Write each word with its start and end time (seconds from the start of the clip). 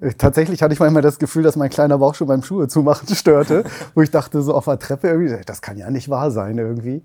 Äh, 0.00 0.12
tatsächlich 0.14 0.62
hatte 0.62 0.74
ich 0.74 0.80
manchmal 0.80 1.02
das 1.02 1.18
Gefühl, 1.18 1.42
dass 1.42 1.56
mein 1.56 1.70
kleiner 1.70 1.98
Bauch 1.98 2.14
schon 2.14 2.26
beim 2.26 2.42
Schuhe 2.42 2.68
zumachen 2.68 3.08
störte, 3.14 3.64
wo 3.94 4.02
ich 4.02 4.10
dachte, 4.10 4.42
so 4.42 4.54
auf 4.54 4.64
der 4.64 4.78
Treppe 4.78 5.08
irgendwie, 5.08 5.36
das 5.44 5.62
kann 5.62 5.76
ja 5.76 5.90
nicht 5.90 6.08
wahr 6.08 6.30
sein 6.30 6.58
irgendwie. 6.58 7.04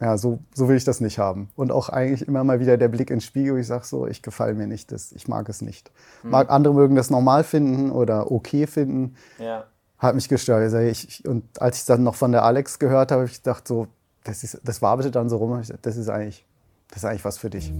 Ja, 0.00 0.18
so, 0.18 0.40
so 0.52 0.68
will 0.68 0.76
ich 0.76 0.84
das 0.84 1.00
nicht 1.00 1.18
haben. 1.18 1.48
Und 1.54 1.70
auch 1.70 1.88
eigentlich 1.88 2.26
immer 2.26 2.42
mal 2.42 2.60
wieder 2.60 2.76
der 2.76 2.88
Blick 2.88 3.10
ins 3.10 3.24
Spiegel, 3.24 3.54
wo 3.54 3.58
ich 3.58 3.66
sage 3.66 3.86
so, 3.86 4.06
ich 4.06 4.22
gefalle 4.22 4.54
mir 4.54 4.66
nicht, 4.66 4.90
das, 4.90 5.12
ich 5.12 5.28
mag 5.28 5.48
es 5.48 5.62
nicht. 5.62 5.92
Mhm. 6.22 6.30
Mag 6.30 6.50
andere 6.50 6.74
mögen 6.74 6.96
das 6.96 7.10
normal 7.10 7.44
finden 7.44 7.90
oder 7.90 8.30
okay 8.30 8.66
finden. 8.66 9.14
Ja. 9.38 9.64
Hat 9.98 10.14
mich 10.14 10.28
gestört. 10.28 10.74
Ich, 10.74 11.08
ich, 11.08 11.28
und 11.28 11.44
als 11.60 11.78
ich 11.78 11.84
dann 11.84 12.02
noch 12.02 12.16
von 12.16 12.32
der 12.32 12.44
Alex 12.44 12.78
gehört 12.78 13.12
habe, 13.12 13.22
habe 13.22 13.30
ich 13.30 13.38
gedacht 13.38 13.66
so, 13.68 13.86
das, 14.24 14.42
ist, 14.42 14.60
das 14.64 14.82
waberte 14.82 15.10
dann 15.10 15.28
so 15.28 15.36
rum, 15.36 15.62
das 15.82 15.96
ist 15.96 16.08
eigentlich, 16.08 16.44
das 16.88 16.98
ist 16.98 17.04
eigentlich 17.04 17.24
was 17.24 17.38
für 17.38 17.50
dich. 17.50 17.72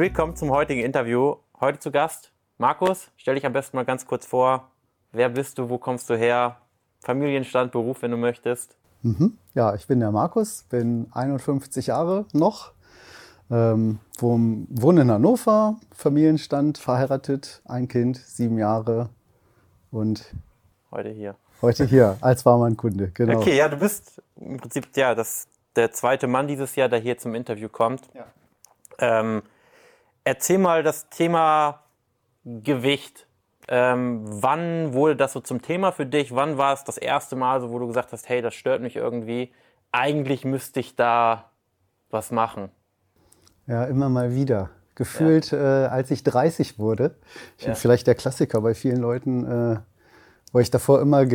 Willkommen 0.00 0.34
zum 0.34 0.50
heutigen 0.50 0.80
Interview. 0.80 1.36
Heute 1.60 1.78
zu 1.78 1.90
Gast 1.90 2.32
Markus. 2.56 3.10
Stell 3.18 3.34
dich 3.34 3.44
am 3.44 3.52
besten 3.52 3.76
mal 3.76 3.84
ganz 3.84 4.06
kurz 4.06 4.24
vor. 4.24 4.70
Wer 5.12 5.28
bist 5.28 5.58
du? 5.58 5.68
Wo 5.68 5.76
kommst 5.76 6.08
du 6.08 6.16
her? 6.16 6.56
Familienstand, 7.02 7.70
Beruf, 7.70 8.00
wenn 8.00 8.10
du 8.10 8.16
möchtest. 8.16 8.78
Mhm. 9.02 9.36
Ja, 9.52 9.74
ich 9.74 9.86
bin 9.86 10.00
der 10.00 10.10
Markus, 10.10 10.62
bin 10.70 11.08
51 11.12 11.88
Jahre 11.88 12.24
noch, 12.32 12.72
ähm, 13.50 13.98
wohne 14.18 15.02
in 15.02 15.10
Hannover, 15.10 15.78
Familienstand, 15.94 16.78
verheiratet, 16.78 17.60
ein 17.66 17.86
Kind, 17.86 18.16
sieben 18.16 18.56
Jahre 18.56 19.10
und 19.90 20.34
heute 20.90 21.10
hier. 21.10 21.36
Heute 21.60 21.84
hier 21.84 22.16
als 22.22 22.44
Barmann-Kunde, 22.44 23.10
genau. 23.12 23.40
Okay, 23.40 23.58
ja, 23.58 23.68
du 23.68 23.76
bist 23.76 24.22
im 24.36 24.56
Prinzip 24.56 24.96
ja 24.96 25.14
das, 25.14 25.46
der 25.76 25.92
zweite 25.92 26.26
Mann 26.26 26.48
dieses 26.48 26.74
Jahr, 26.74 26.88
der 26.88 27.00
hier 27.00 27.18
zum 27.18 27.34
Interview 27.34 27.68
kommt. 27.68 28.08
Ja. 28.14 28.24
Ähm, 28.98 29.42
Erzähl 30.30 30.58
mal 30.58 30.84
das 30.84 31.08
Thema 31.08 31.80
Gewicht. 32.44 33.26
Ähm, 33.66 34.20
wann 34.24 34.92
wurde 34.92 35.16
das 35.16 35.32
so 35.32 35.40
zum 35.40 35.60
Thema 35.60 35.90
für 35.90 36.06
dich? 36.06 36.32
Wann 36.32 36.56
war 36.56 36.72
es 36.72 36.84
das 36.84 36.98
erste 36.98 37.34
Mal, 37.34 37.60
so, 37.60 37.72
wo 37.72 37.80
du 37.80 37.88
gesagt 37.88 38.12
hast, 38.12 38.28
hey, 38.28 38.40
das 38.40 38.54
stört 38.54 38.80
mich 38.80 38.94
irgendwie? 38.94 39.52
Eigentlich 39.90 40.44
müsste 40.44 40.78
ich 40.78 40.94
da 40.94 41.50
was 42.10 42.30
machen. 42.30 42.70
Ja, 43.66 43.86
immer 43.86 44.08
mal 44.08 44.32
wieder. 44.32 44.70
Gefühlt, 44.94 45.50
ja. 45.50 45.86
äh, 45.86 45.88
als 45.88 46.12
ich 46.12 46.22
30 46.22 46.78
wurde, 46.78 47.16
ich 47.58 47.64
ja. 47.64 47.70
bin 47.70 47.74
vielleicht 47.74 48.06
der 48.06 48.14
Klassiker 48.14 48.60
bei 48.60 48.74
vielen 48.74 48.98
Leuten, 48.98 49.44
äh, 49.44 49.80
wo 50.52 50.60
ich 50.60 50.70
davor 50.70 51.00
immer 51.00 51.26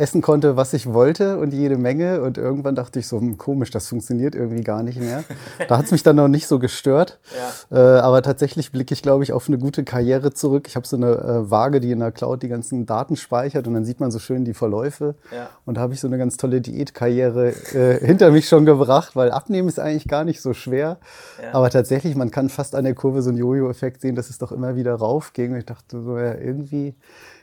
essen 0.00 0.22
konnte, 0.22 0.56
was 0.56 0.72
ich 0.72 0.92
wollte 0.92 1.38
und 1.38 1.52
jede 1.52 1.76
Menge. 1.76 2.22
Und 2.22 2.38
irgendwann 2.38 2.74
dachte 2.74 2.98
ich 2.98 3.06
so, 3.06 3.20
hm, 3.20 3.36
komisch, 3.36 3.70
das 3.70 3.86
funktioniert 3.88 4.34
irgendwie 4.34 4.62
gar 4.62 4.82
nicht 4.82 4.98
mehr. 4.98 5.24
Da 5.68 5.76
hat 5.78 5.84
es 5.84 5.92
mich 5.92 6.02
dann 6.02 6.16
noch 6.16 6.28
nicht 6.28 6.46
so 6.46 6.58
gestört. 6.58 7.18
Ja. 7.70 7.96
Äh, 7.96 8.00
aber 8.00 8.22
tatsächlich 8.22 8.72
blicke 8.72 8.92
ich, 8.92 9.02
glaube 9.02 9.22
ich, 9.22 9.32
auf 9.32 9.48
eine 9.48 9.56
gute 9.56 9.84
Karriere 9.84 10.32
zurück. 10.32 10.66
Ich 10.66 10.76
habe 10.76 10.86
so 10.86 10.96
eine 10.96 11.12
äh, 11.12 11.50
Waage, 11.50 11.80
die 11.80 11.92
in 11.92 12.00
der 12.00 12.10
Cloud 12.12 12.42
die 12.42 12.48
ganzen 12.48 12.86
Daten 12.86 13.16
speichert 13.16 13.66
und 13.66 13.74
dann 13.74 13.84
sieht 13.84 14.00
man 14.00 14.10
so 14.10 14.18
schön 14.18 14.44
die 14.44 14.52
Verläufe. 14.52 15.14
Ja. 15.32 15.48
Und 15.64 15.76
da 15.76 15.82
habe 15.82 15.94
ich 15.94 16.00
so 16.00 16.08
eine 16.08 16.18
ganz 16.18 16.36
tolle 16.36 16.60
Diätkarriere 16.60 17.52
äh, 17.72 18.04
hinter 18.04 18.30
mich 18.30 18.48
schon 18.48 18.66
gebracht, 18.66 19.14
weil 19.14 19.30
Abnehmen 19.30 19.68
ist 19.68 19.78
eigentlich 19.78 20.08
gar 20.08 20.24
nicht 20.24 20.40
so 20.42 20.52
schwer. 20.52 20.98
Ja. 21.42 21.54
Aber 21.54 21.70
tatsächlich, 21.70 22.16
man 22.16 22.30
kann 22.30 22.48
fast 22.48 22.74
an 22.74 22.84
der 22.84 22.94
Kurve 22.94 23.22
so 23.22 23.30
einen 23.30 23.38
Jojo-Effekt 23.38 24.00
sehen, 24.00 24.16
dass 24.16 24.28
es 24.28 24.38
doch 24.38 24.52
immer 24.52 24.76
wieder 24.76 24.94
raufging. 24.94 25.52
Und 25.52 25.58
ich 25.58 25.66
dachte 25.66 26.02
so, 26.02 26.18
ja, 26.18 26.34
irgendwie 26.34 26.94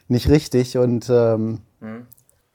nicht 0.08 0.30
richtig. 0.30 0.78
Und 0.78 1.10
ähm, 1.10 1.60
hm. 1.80 2.08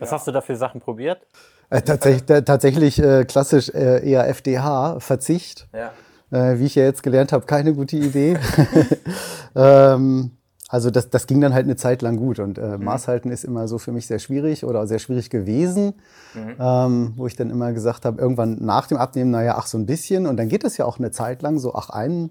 Was 0.02 0.10
ja. 0.10 0.16
hast 0.16 0.26
du 0.26 0.32
da 0.32 0.40
für 0.40 0.56
Sachen 0.56 0.80
probiert? 0.80 1.26
Äh, 1.70 1.82
tatsächlich, 1.82 2.28
äh, 2.28 2.42
tatsächlich 2.42 2.98
äh, 3.02 3.24
klassisch 3.24 3.70
äh, 3.70 4.06
eher 4.06 4.28
FDH, 4.28 5.00
Verzicht. 5.00 5.68
Ja. 5.72 5.92
Äh, 6.30 6.58
wie 6.58 6.66
ich 6.66 6.74
ja 6.74 6.84
jetzt 6.84 7.02
gelernt 7.02 7.32
habe, 7.32 7.46
keine 7.46 7.74
gute 7.74 7.96
Idee. 7.96 8.38
ähm, 9.54 10.32
also 10.68 10.90
das, 10.90 11.10
das 11.10 11.26
ging 11.26 11.40
dann 11.42 11.52
halt 11.52 11.64
eine 11.64 11.76
Zeit 11.76 12.00
lang 12.00 12.16
gut 12.16 12.38
und 12.38 12.56
äh, 12.56 12.78
mhm. 12.78 12.84
Maßhalten 12.84 13.30
ist 13.30 13.44
immer 13.44 13.68
so 13.68 13.76
für 13.78 13.92
mich 13.92 14.06
sehr 14.06 14.18
schwierig 14.18 14.64
oder 14.64 14.86
sehr 14.86 14.98
schwierig 14.98 15.28
gewesen, 15.28 15.94
mhm. 16.32 16.56
ähm, 16.58 17.12
wo 17.16 17.26
ich 17.26 17.36
dann 17.36 17.50
immer 17.50 17.74
gesagt 17.74 18.06
habe, 18.06 18.20
irgendwann 18.20 18.56
nach 18.64 18.86
dem 18.86 18.96
Abnehmen, 18.96 19.30
naja, 19.30 19.56
ach 19.58 19.66
so 19.66 19.76
ein 19.76 19.84
bisschen 19.84 20.26
und 20.26 20.38
dann 20.38 20.48
geht 20.48 20.64
es 20.64 20.78
ja 20.78 20.86
auch 20.86 20.98
eine 20.98 21.10
Zeit 21.10 21.42
lang 21.42 21.58
so, 21.58 21.74
ach 21.74 21.90
einen 21.90 22.30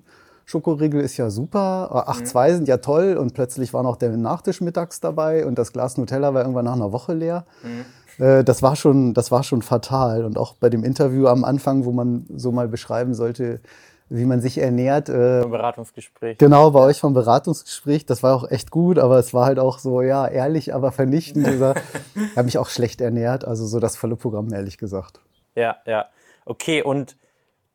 Schokoriegel 0.52 1.00
ist 1.00 1.16
ja 1.16 1.30
super, 1.30 2.06
ach, 2.08 2.20
mhm. 2.20 2.26
zwei 2.26 2.54
sind 2.54 2.68
ja 2.68 2.78
toll 2.78 3.16
und 3.18 3.34
plötzlich 3.34 3.74
war 3.74 3.84
noch 3.84 3.96
der 3.96 4.16
Nachtisch 4.18 4.60
mittags 4.60 5.00
dabei 5.00 5.46
und 5.46 5.58
das 5.58 5.72
Glas 5.72 5.98
Nutella 5.98 6.34
war 6.34 6.42
irgendwann 6.42 6.66
nach 6.66 6.76
einer 6.76 6.92
Woche 6.92 7.14
leer. 7.14 7.46
Mhm. 7.64 7.86
Äh, 8.24 8.44
das, 8.44 8.62
war 8.62 8.76
schon, 8.76 9.14
das 9.14 9.32
war 9.32 9.44
schon 9.44 9.62
fatal. 9.62 10.26
Und 10.26 10.38
auch 10.38 10.56
bei 10.56 10.70
dem 10.70 10.84
Interview 10.84 11.28
am 11.28 11.46
Anfang, 11.46 11.86
wo 11.86 11.94
man 11.94 12.26
so 12.36 12.52
mal 12.52 12.68
beschreiben 12.68 13.14
sollte, 13.14 13.62
wie 14.10 14.26
man 14.26 14.42
sich 14.42 14.58
ernährt. 14.58 15.08
Äh, 15.08 15.42
vom 15.42 15.52
Beratungsgespräch. 15.52 16.38
Genau, 16.38 16.72
bei 16.72 16.82
euch 16.82 17.00
vom 17.00 17.14
Beratungsgespräch. 17.14 18.06
Das 18.06 18.22
war 18.22 18.36
auch 18.36 18.52
echt 18.52 18.72
gut, 18.72 19.00
aber 19.00 19.20
es 19.20 19.34
war 19.34 19.46
halt 19.46 19.58
auch 19.58 19.80
so, 19.80 20.02
ja, 20.02 20.28
ehrlich, 20.28 20.74
aber 20.76 20.92
vernichtend. 20.92 21.48
ich 22.16 22.36
habe 22.36 22.44
mich 22.44 22.58
auch 22.58 22.68
schlecht 22.68 23.00
ernährt, 23.00 23.46
also 23.46 23.66
so 23.66 23.80
das 23.80 23.96
volle 23.96 24.18
Programm, 24.18 24.52
ehrlich 24.52 24.78
gesagt. 24.78 25.22
Ja, 25.56 25.78
ja. 25.86 26.08
Okay, 26.44 26.84
und 26.84 27.16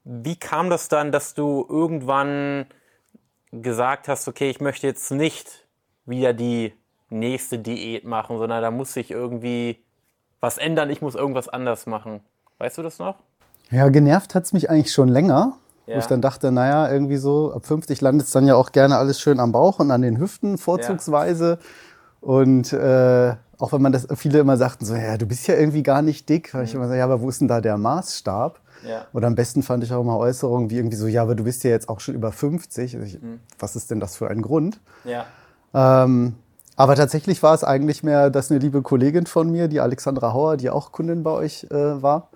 wie 0.08 0.36
kam 0.36 0.70
das 0.70 0.88
dann, 0.88 1.10
dass 1.10 1.34
du 1.34 1.66
irgendwann 1.68 2.66
gesagt 3.50 4.06
hast, 4.06 4.28
okay, 4.28 4.48
ich 4.48 4.60
möchte 4.60 4.86
jetzt 4.86 5.10
nicht 5.10 5.66
wieder 6.04 6.32
die 6.32 6.72
nächste 7.10 7.58
Diät 7.58 8.04
machen, 8.04 8.38
sondern 8.38 8.62
da 8.62 8.70
muss 8.70 8.92
sich 8.92 9.10
irgendwie 9.10 9.84
was 10.38 10.58
ändern, 10.58 10.90
ich 10.90 11.02
muss 11.02 11.16
irgendwas 11.16 11.48
anders 11.48 11.86
machen. 11.86 12.20
Weißt 12.58 12.78
du 12.78 12.82
das 12.82 13.00
noch? 13.00 13.16
Ja, 13.70 13.88
genervt 13.88 14.36
hat 14.36 14.44
es 14.44 14.52
mich 14.52 14.70
eigentlich 14.70 14.92
schon 14.92 15.08
länger. 15.08 15.56
Ja. 15.86 15.96
Wo 15.96 15.98
ich 15.98 16.06
dann 16.06 16.20
dachte, 16.20 16.52
naja, 16.52 16.90
irgendwie 16.90 17.16
so, 17.16 17.52
ab 17.52 17.66
50 17.66 18.00
landet 18.00 18.26
es 18.26 18.32
dann 18.32 18.46
ja 18.46 18.54
auch 18.54 18.72
gerne 18.72 18.96
alles 18.98 19.20
schön 19.20 19.40
am 19.40 19.52
Bauch 19.52 19.78
und 19.80 19.90
an 19.90 20.02
den 20.02 20.18
Hüften 20.18 20.58
vorzugsweise. 20.58 21.58
Ja. 21.60 22.28
Und 22.28 22.72
äh, 22.72 23.34
auch 23.58 23.72
wenn 23.72 23.82
man 23.82 23.92
das, 23.92 24.06
viele 24.16 24.40
immer 24.40 24.56
sagten, 24.56 24.84
so, 24.84 24.94
ja, 24.94 25.16
du 25.16 25.26
bist 25.26 25.46
ja 25.46 25.54
irgendwie 25.54 25.82
gar 25.82 26.02
nicht 26.02 26.28
dick. 26.28 26.54
Mhm. 26.54 26.62
Ich 26.62 26.74
immer 26.74 26.88
so, 26.88 26.94
ja, 26.94 27.04
aber 27.04 27.20
wo 27.20 27.28
ist 27.28 27.40
denn 27.40 27.48
da 27.48 27.60
der 27.60 27.76
Maßstab? 27.76 28.60
Ja. 28.86 29.06
Oder 29.12 29.26
am 29.26 29.34
besten 29.34 29.62
fand 29.62 29.84
ich 29.84 29.92
auch 29.92 30.04
mal 30.04 30.16
Äußerungen 30.16 30.70
wie 30.70 30.76
irgendwie 30.76 30.96
so, 30.96 31.06
ja, 31.06 31.22
aber 31.22 31.34
du 31.34 31.44
bist 31.44 31.64
ja 31.64 31.70
jetzt 31.70 31.88
auch 31.88 32.00
schon 32.00 32.14
über 32.14 32.32
50. 32.32 32.94
Ich, 32.94 33.20
mhm. 33.20 33.40
Was 33.58 33.76
ist 33.76 33.90
denn 33.90 34.00
das 34.00 34.16
für 34.16 34.28
ein 34.28 34.42
Grund? 34.42 34.80
Ja. 35.04 35.26
Ähm, 35.74 36.34
aber 36.76 36.94
tatsächlich 36.94 37.42
war 37.42 37.54
es 37.54 37.64
eigentlich 37.64 38.02
mehr, 38.02 38.30
dass 38.30 38.50
eine 38.50 38.60
liebe 38.60 38.82
Kollegin 38.82 39.26
von 39.26 39.50
mir, 39.50 39.68
die 39.68 39.80
Alexandra 39.80 40.32
Hauer, 40.32 40.56
die 40.56 40.70
auch 40.70 40.92
Kundin 40.92 41.22
bei 41.22 41.30
euch 41.30 41.66
äh, 41.70 42.02
war, 42.02 42.28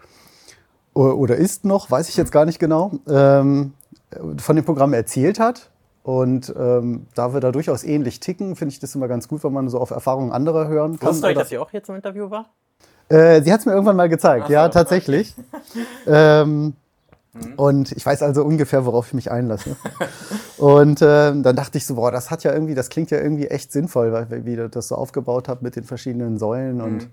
oder 0.95 1.37
ist 1.37 1.65
noch, 1.65 1.91
weiß 1.91 2.09
ich 2.09 2.17
jetzt 2.17 2.33
gar 2.33 2.47
nicht 2.47 2.59
genau, 2.59 2.93
ähm, 3.09 3.75
von 4.39 4.57
dem 4.57 4.65
Programm 4.65 4.93
erzählt 4.93 5.39
hat. 5.39 5.71
Und 6.03 6.53
ähm, 6.59 7.07
da 7.15 7.35
wir 7.35 7.41
da 7.41 7.53
durchaus 7.53 7.85
ähnlich 7.85 8.21
ticken, 8.21 8.57
finde 8.57 8.73
ich 8.73 8.81
das 8.81 8.95
immer 8.95 9.07
ganz 9.07 9.29
gut, 9.29 9.45
wenn 9.45 9.53
man 9.53 9.69
so 9.69 9.79
auf 9.79 9.91
Erfahrungen 9.91 10.33
anderer 10.33 10.67
hören 10.67 10.99
kann. 10.99 11.11
Wusstest 11.11 11.31
du, 11.31 11.35
dass 11.35 11.49
sie 11.51 11.59
auch 11.59 11.71
hier 11.71 11.83
zum 11.83 11.95
Interview 11.95 12.31
war? 12.31 12.51
Äh, 13.11 13.43
sie 13.43 13.53
hat 13.53 13.61
es 13.61 13.67
mir 13.67 13.73
irgendwann 13.73 13.97
mal 13.97 14.09
gezeigt, 14.09 14.47
so, 14.47 14.53
ja, 14.53 14.69
tatsächlich. 14.69 15.35
ähm, 16.07 16.75
mhm. 17.33 17.55
Und 17.57 17.93
ich 17.93 18.07
weiß 18.07 18.23
also 18.23 18.45
ungefähr, 18.45 18.87
worauf 18.87 19.09
ich 19.09 19.15
mich 19.15 19.31
einlasse. 19.31 19.77
und 20.59 21.03
äh, 21.03 21.35
dann 21.35 21.57
dachte 21.57 21.77
ich 21.77 21.87
so, 21.87 21.97
boah, 21.97 22.13
das 22.13 22.31
hat 22.31 22.45
ja 22.45 22.53
irgendwie, 22.53 22.75
das 22.75 22.89
klingt 22.89 23.11
ja 23.11 23.19
irgendwie 23.19 23.49
echt 23.49 23.73
sinnvoll, 23.73 24.13
weil 24.13 24.47
wie 24.47 24.55
ihr 24.55 24.69
das 24.69 24.89
so 24.89 24.95
aufgebaut 24.95 25.49
habt 25.49 25.61
mit 25.61 25.75
den 25.75 25.85
verschiedenen 25.85 26.39
Säulen. 26.39 26.77
Mhm. 26.77 26.83
Und 26.85 27.09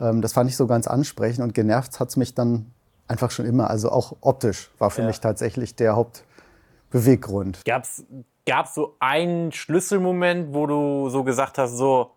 ähm, 0.00 0.22
das 0.22 0.32
fand 0.32 0.48
ich 0.48 0.56
so 0.56 0.66
ganz 0.66 0.86
ansprechend 0.86 1.44
und 1.44 1.54
genervt 1.54 2.00
hat 2.00 2.08
es 2.08 2.16
mich 2.16 2.34
dann 2.34 2.66
einfach 3.06 3.30
schon 3.30 3.44
immer. 3.44 3.68
Also 3.68 3.90
auch 3.90 4.16
optisch 4.22 4.70
war 4.78 4.90
für 4.90 5.02
ja. 5.02 5.08
mich 5.08 5.20
tatsächlich 5.20 5.76
der 5.76 5.96
Hauptbeweggrund. 5.96 7.60
Gab's 7.66 8.04
gab's 8.46 8.74
so 8.74 8.96
einen 8.98 9.52
Schlüsselmoment, 9.52 10.52
wo 10.54 10.66
du 10.66 11.10
so 11.10 11.22
gesagt 11.24 11.58
hast, 11.58 11.76
so 11.76 12.12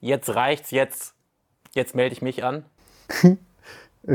jetzt 0.00 0.34
reicht's, 0.34 0.70
jetzt 0.70 1.14
jetzt 1.74 1.94
melde 1.94 2.14
ich 2.14 2.22
mich 2.22 2.42
an? 2.44 2.64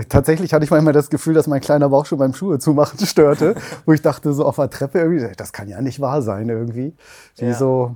Tatsächlich 0.09 0.53
hatte 0.53 0.65
ich 0.65 0.71
manchmal 0.71 0.93
das 0.93 1.09
Gefühl, 1.09 1.35
dass 1.35 1.45
mein 1.45 1.61
kleiner 1.61 1.89
Bauch 1.89 2.05
schon 2.05 2.17
beim 2.17 2.33
Schuhe 2.33 2.57
zumachen 2.57 2.99
störte, 3.05 3.55
wo 3.85 3.93
ich 3.93 4.01
dachte, 4.01 4.33
so 4.33 4.45
auf 4.45 4.55
der 4.55 4.69
Treppe 4.69 4.99
irgendwie, 4.99 5.31
das 5.35 5.53
kann 5.53 5.67
ja 5.67 5.81
nicht 5.81 5.99
wahr 5.99 6.21
sein 6.21 6.49
irgendwie. 6.49 6.95
Wie 7.37 7.45
ja. 7.45 7.53
so, 7.53 7.95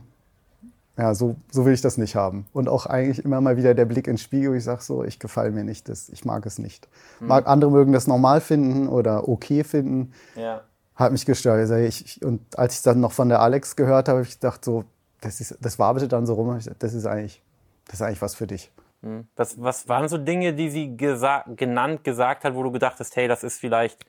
ja, 0.98 1.16
so, 1.16 1.38
so 1.52 1.66
will 1.66 1.74
ich 1.74 1.82
das 1.82 1.98
nicht 1.98 2.16
haben. 2.16 2.46
Und 2.54 2.70
auch 2.70 2.86
eigentlich 2.86 3.24
immer 3.26 3.42
mal 3.42 3.58
wieder 3.58 3.74
der 3.74 3.86
Blick 3.86 4.08
ins 4.08 4.22
Spiegel, 4.22 4.52
wo 4.52 4.54
ich 4.56 4.64
sage 4.64 4.84
so, 4.84 5.04
ich 5.04 5.18
gefalle 5.20 5.52
mir 5.52 5.64
nicht, 5.64 5.90
das, 5.90 6.10
ich 6.10 6.24
mag 6.24 6.46
es 6.46 6.60
nicht. 6.60 6.88
Hm. 7.20 7.28
Mag 7.28 7.48
andere 7.48 7.72
mögen 7.72 7.94
das 7.94 8.06
normal 8.06 8.42
finden 8.42 8.88
oder 8.90 9.28
okay 9.28 9.64
finden. 9.64 10.12
Ja. 10.36 10.62
Hat 10.96 11.12
mich 11.12 11.26
gestört. 11.26 11.70
Ich, 11.88 12.06
ich, 12.06 12.26
und 12.26 12.42
als 12.58 12.76
ich 12.76 12.82
dann 12.82 13.00
noch 13.00 13.12
von 13.12 13.30
der 13.30 13.42
Alex 13.42 13.76
gehört 13.76 14.08
habe, 14.08 14.20
habe 14.20 14.28
ich 14.28 14.40
gedacht 14.40 14.66
so, 14.66 14.84
das, 15.22 15.42
ist, 15.42 15.58
das 15.62 15.80
waberte 15.80 16.08
dann 16.08 16.26
so 16.26 16.34
rum, 16.34 16.60
das 16.80 16.94
ist 16.94 17.06
eigentlich, 17.06 17.44
das 17.86 17.96
ist 17.96 18.02
eigentlich 18.02 18.22
was 18.22 18.36
für 18.36 18.48
dich. 18.48 18.72
Hm. 19.08 19.28
Was, 19.36 19.62
was 19.62 19.88
waren 19.88 20.10
so 20.10 20.18
Dinge, 20.18 20.54
die 20.54 20.70
sie 20.70 20.98
gesa 20.98 21.46
genannt, 21.56 22.04
gesagt 22.04 22.44
hat, 22.44 22.56
wo 22.56 22.64
du 22.64 22.72
gedacht 22.72 23.00
hast, 23.00 23.16
hey, 23.16 23.28
das 23.28 23.44
ist 23.44 23.60
vielleicht 23.60 24.06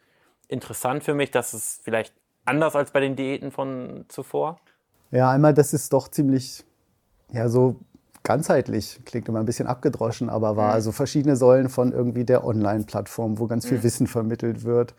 interessant 0.48 1.04
für 1.04 1.14
mich, 1.14 1.30
das 1.30 1.54
ist 1.54 1.82
vielleicht 1.84 2.14
anders 2.44 2.74
als 2.74 2.90
bei 2.90 3.00
den 3.00 3.14
Diäten 3.14 3.52
von 3.52 4.04
zuvor? 4.08 4.58
Ja, 5.10 5.30
einmal, 5.30 5.54
das 5.54 5.72
ist 5.72 5.92
doch 5.92 6.08
ziemlich, 6.08 6.64
ja, 7.30 7.48
so 7.48 7.76
ganzheitlich, 8.24 9.00
klingt 9.04 9.28
immer 9.28 9.38
ein 9.38 9.46
bisschen 9.46 9.66
abgedroschen, 9.66 10.28
aber 10.28 10.56
war 10.56 10.72
also 10.72 10.92
verschiedene 10.92 11.36
Säulen 11.36 11.68
von 11.68 11.92
irgendwie 11.92 12.24
der 12.24 12.44
Online-Plattform, 12.44 13.38
wo 13.38 13.46
ganz 13.46 13.66
viel 13.66 13.82
Wissen 13.82 14.06
vermittelt 14.06 14.64
wird. 14.64 14.94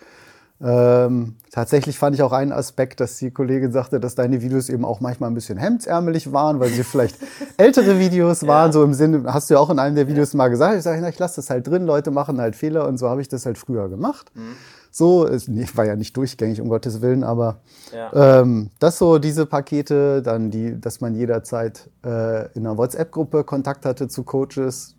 Ähm, 0.62 1.36
tatsächlich 1.52 1.98
fand 1.98 2.16
ich 2.16 2.22
auch 2.22 2.34
einen 2.34 2.52
Aspekt, 2.52 3.00
dass 3.00 3.18
die 3.18 3.32
Kollegin 3.32 3.72
sagte, 3.72 4.02
dass 4.02 4.16
deine 4.16 4.42
Videos 4.42 4.68
eben 4.68 4.84
auch 4.84 5.00
manchmal 5.00 5.30
ein 5.30 5.34
bisschen 5.34 5.58
hemdsärmelig 5.58 6.34
waren, 6.34 6.60
weil 6.60 6.70
sie 6.70 6.84
vielleicht 6.84 7.18
ältere 7.58 7.98
Videos 7.98 8.46
waren, 8.46 8.68
ja. 8.68 8.74
so 8.74 8.84
im 8.84 8.94
Sinne, 8.94 9.24
hast 9.32 9.50
du 9.50 9.54
ja 9.54 9.60
auch 9.62 9.70
in 9.70 9.80
einem 9.80 9.96
der 9.96 10.10
Videos 10.10 10.34
mal 10.34 10.50
gesagt, 10.50 10.76
ich 10.76 10.84
sage, 10.84 11.08
ich 11.08 11.20
lasse 11.20 11.38
das 11.38 11.50
halt 11.50 11.66
drin, 11.66 11.86
Leute 11.86 12.12
machen 12.12 12.42
halt 12.42 12.58
Fehler 12.58 12.88
und 12.88 12.98
so 12.98 13.10
habe 13.10 13.22
ich 13.22 13.30
das 13.30 13.46
halt 13.46 13.58
früher 13.58 13.88
gemacht. 13.88 14.32
Mhm. 14.36 14.56
So, 14.92 15.26
es 15.26 15.48
nee, 15.48 15.66
war 15.76 15.86
ja 15.86 15.96
nicht 15.96 16.18
durchgängig, 16.18 16.60
um 16.60 16.68
Gottes 16.68 17.02
Willen, 17.02 17.24
aber 17.24 17.62
ja. 17.94 18.42
ähm, 18.42 18.72
das 18.80 18.98
so, 18.98 19.20
diese 19.20 19.46
Pakete, 19.46 20.22
dann 20.22 20.50
die, 20.52 20.80
dass 20.80 21.00
man 21.00 21.16
jederzeit 21.16 21.90
äh, 22.04 22.52
in 22.54 22.66
einer 22.66 22.78
WhatsApp-Gruppe 22.78 23.44
Kontakt 23.44 23.86
hatte 23.86 24.08
zu 24.08 24.24
Coaches, 24.24 24.96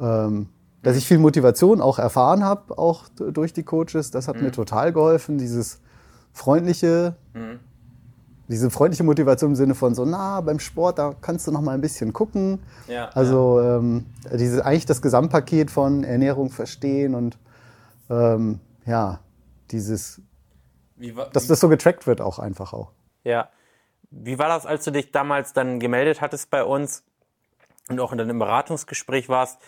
ähm, 0.00 0.48
dass 0.82 0.96
ich 0.96 1.06
viel 1.06 1.18
Motivation 1.18 1.80
auch 1.80 1.98
erfahren 1.98 2.44
habe, 2.44 2.76
auch 2.76 3.08
durch 3.08 3.52
die 3.52 3.62
Coaches. 3.62 4.10
Das 4.10 4.28
hat 4.28 4.36
mhm. 4.36 4.44
mir 4.44 4.50
total 4.52 4.92
geholfen, 4.92 5.38
dieses 5.38 5.80
freundliche, 6.32 7.14
mhm. 7.34 7.60
diese 8.48 8.70
freundliche 8.70 9.04
Motivation 9.04 9.52
im 9.52 9.56
Sinne 9.56 9.74
von 9.74 9.94
so, 9.94 10.04
na, 10.04 10.40
beim 10.40 10.58
Sport, 10.58 10.98
da 10.98 11.14
kannst 11.20 11.46
du 11.46 11.52
noch 11.52 11.60
mal 11.60 11.72
ein 11.72 11.80
bisschen 11.80 12.12
gucken. 12.12 12.60
Ja, 12.88 13.10
also 13.10 13.60
ja. 13.60 13.76
Ähm, 13.76 14.06
diese, 14.32 14.64
eigentlich 14.64 14.86
das 14.86 15.02
Gesamtpaket 15.02 15.70
von 15.70 16.04
Ernährung 16.04 16.50
verstehen 16.50 17.14
und 17.14 17.38
ähm, 18.10 18.58
ja, 18.84 19.20
dieses, 19.70 20.20
wie, 20.96 21.14
dass 21.32 21.46
das 21.46 21.60
so 21.60 21.68
getrackt 21.68 22.06
wird 22.06 22.20
auch 22.20 22.38
einfach 22.38 22.72
auch. 22.72 22.90
Ja. 23.24 23.48
Wie 24.10 24.38
war 24.38 24.48
das, 24.48 24.66
als 24.66 24.84
du 24.84 24.90
dich 24.90 25.10
damals 25.10 25.54
dann 25.54 25.80
gemeldet 25.80 26.20
hattest 26.20 26.50
bei 26.50 26.64
uns 26.64 27.02
und 27.88 27.98
auch 27.98 28.12
in 28.12 28.18
deinem 28.18 28.38
Beratungsgespräch 28.38 29.30
warst? 29.30 29.58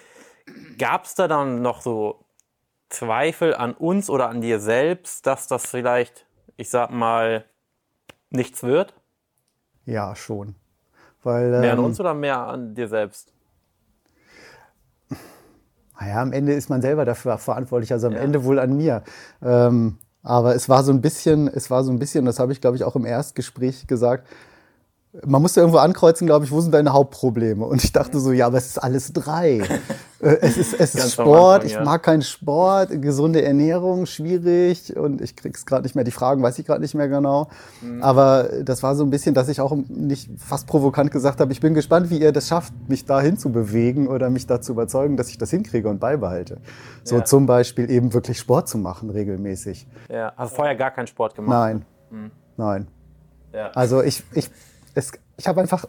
Gab 0.78 1.04
es 1.04 1.14
da 1.14 1.28
dann 1.28 1.62
noch 1.62 1.80
so 1.80 2.24
Zweifel 2.88 3.54
an 3.54 3.72
uns 3.72 4.10
oder 4.10 4.28
an 4.28 4.40
dir 4.40 4.60
selbst, 4.60 5.26
dass 5.26 5.46
das 5.46 5.66
vielleicht, 5.66 6.26
ich 6.56 6.70
sag 6.70 6.90
mal, 6.90 7.44
nichts 8.30 8.62
wird? 8.62 8.94
Ja, 9.84 10.14
schon. 10.14 10.54
Weil, 11.22 11.50
mehr 11.50 11.72
ähm, 11.72 11.78
an 11.78 11.84
uns 11.84 12.00
oder 12.00 12.14
mehr 12.14 12.38
an 12.38 12.74
dir 12.74 12.88
selbst? 12.88 13.32
Naja, 15.98 16.20
am 16.20 16.32
Ende 16.32 16.52
ist 16.52 16.68
man 16.68 16.82
selber 16.82 17.04
dafür 17.04 17.38
verantwortlich, 17.38 17.92
also 17.92 18.08
am 18.08 18.14
ja. 18.14 18.18
Ende 18.18 18.44
wohl 18.44 18.58
an 18.58 18.76
mir. 18.76 19.02
Ähm, 19.42 19.98
aber 20.22 20.54
es 20.54 20.68
war 20.68 20.82
so 20.82 20.92
ein 20.92 21.00
bisschen, 21.00 21.48
es 21.48 21.70
war 21.70 21.84
so 21.84 21.92
ein 21.92 21.98
bisschen, 21.98 22.24
das 22.24 22.38
habe 22.38 22.52
ich 22.52 22.60
glaube 22.60 22.76
ich 22.76 22.84
auch 22.84 22.96
im 22.96 23.06
Erstgespräch 23.06 23.86
gesagt, 23.86 24.28
man 25.24 25.40
musste 25.40 25.60
irgendwo 25.60 25.78
ankreuzen, 25.78 26.26
glaube 26.26 26.44
ich, 26.44 26.50
wo 26.50 26.60
sind 26.60 26.72
deine 26.72 26.92
Hauptprobleme? 26.92 27.64
Und 27.64 27.84
ich 27.84 27.92
dachte 27.92 28.18
so, 28.18 28.32
ja, 28.32 28.46
aber 28.46 28.58
es 28.58 28.66
ist 28.66 28.78
alles 28.78 29.12
drei. 29.12 29.62
Äh, 30.24 30.38
es 30.40 30.56
ist, 30.56 30.74
es 30.74 30.94
ist 30.94 31.12
Sport, 31.12 31.62
Anfang, 31.62 31.70
ja. 31.70 31.80
ich 31.80 31.84
mag 31.84 32.02
keinen 32.02 32.22
Sport, 32.22 33.02
gesunde 33.02 33.42
Ernährung, 33.42 34.06
schwierig 34.06 34.96
und 34.96 35.20
ich 35.20 35.36
krieg's 35.36 35.66
gerade 35.66 35.82
nicht 35.82 35.94
mehr, 35.94 36.04
die 36.04 36.10
Fragen 36.10 36.42
weiß 36.42 36.58
ich 36.58 36.66
gerade 36.66 36.80
nicht 36.80 36.94
mehr 36.94 37.08
genau. 37.08 37.48
Mhm. 37.82 38.02
Aber 38.02 38.48
das 38.62 38.82
war 38.82 38.94
so 38.94 39.04
ein 39.04 39.10
bisschen, 39.10 39.34
dass 39.34 39.48
ich 39.48 39.60
auch 39.60 39.76
nicht 39.88 40.30
fast 40.38 40.66
provokant 40.66 41.10
gesagt 41.10 41.40
habe, 41.40 41.52
ich 41.52 41.60
bin 41.60 41.74
gespannt, 41.74 42.10
wie 42.10 42.18
ihr 42.18 42.32
das 42.32 42.48
schafft, 42.48 42.72
mich 42.88 43.04
dahin 43.04 43.36
zu 43.36 43.52
bewegen 43.52 44.08
oder 44.08 44.30
mich 44.30 44.46
dazu 44.46 44.72
überzeugen, 44.72 45.16
dass 45.16 45.28
ich 45.28 45.38
das 45.38 45.50
hinkriege 45.50 45.88
und 45.88 46.00
beibehalte. 46.00 46.58
So 47.02 47.16
ja. 47.16 47.24
zum 47.24 47.46
Beispiel 47.46 47.90
eben 47.90 48.14
wirklich 48.14 48.38
Sport 48.38 48.68
zu 48.68 48.78
machen 48.78 49.10
regelmäßig. 49.10 49.86
Ja, 50.08 50.32
also 50.36 50.56
vorher 50.56 50.74
gar 50.74 50.90
keinen 50.90 51.06
Sport 51.06 51.34
gemacht? 51.34 51.50
Nein, 51.50 51.84
mhm. 52.10 52.30
nein. 52.56 52.88
Ja. 53.52 53.70
Also 53.74 54.02
ich, 54.02 54.24
ich 54.32 54.50
es, 54.94 55.12
ich 55.36 55.46
habe 55.46 55.60
einfach, 55.60 55.86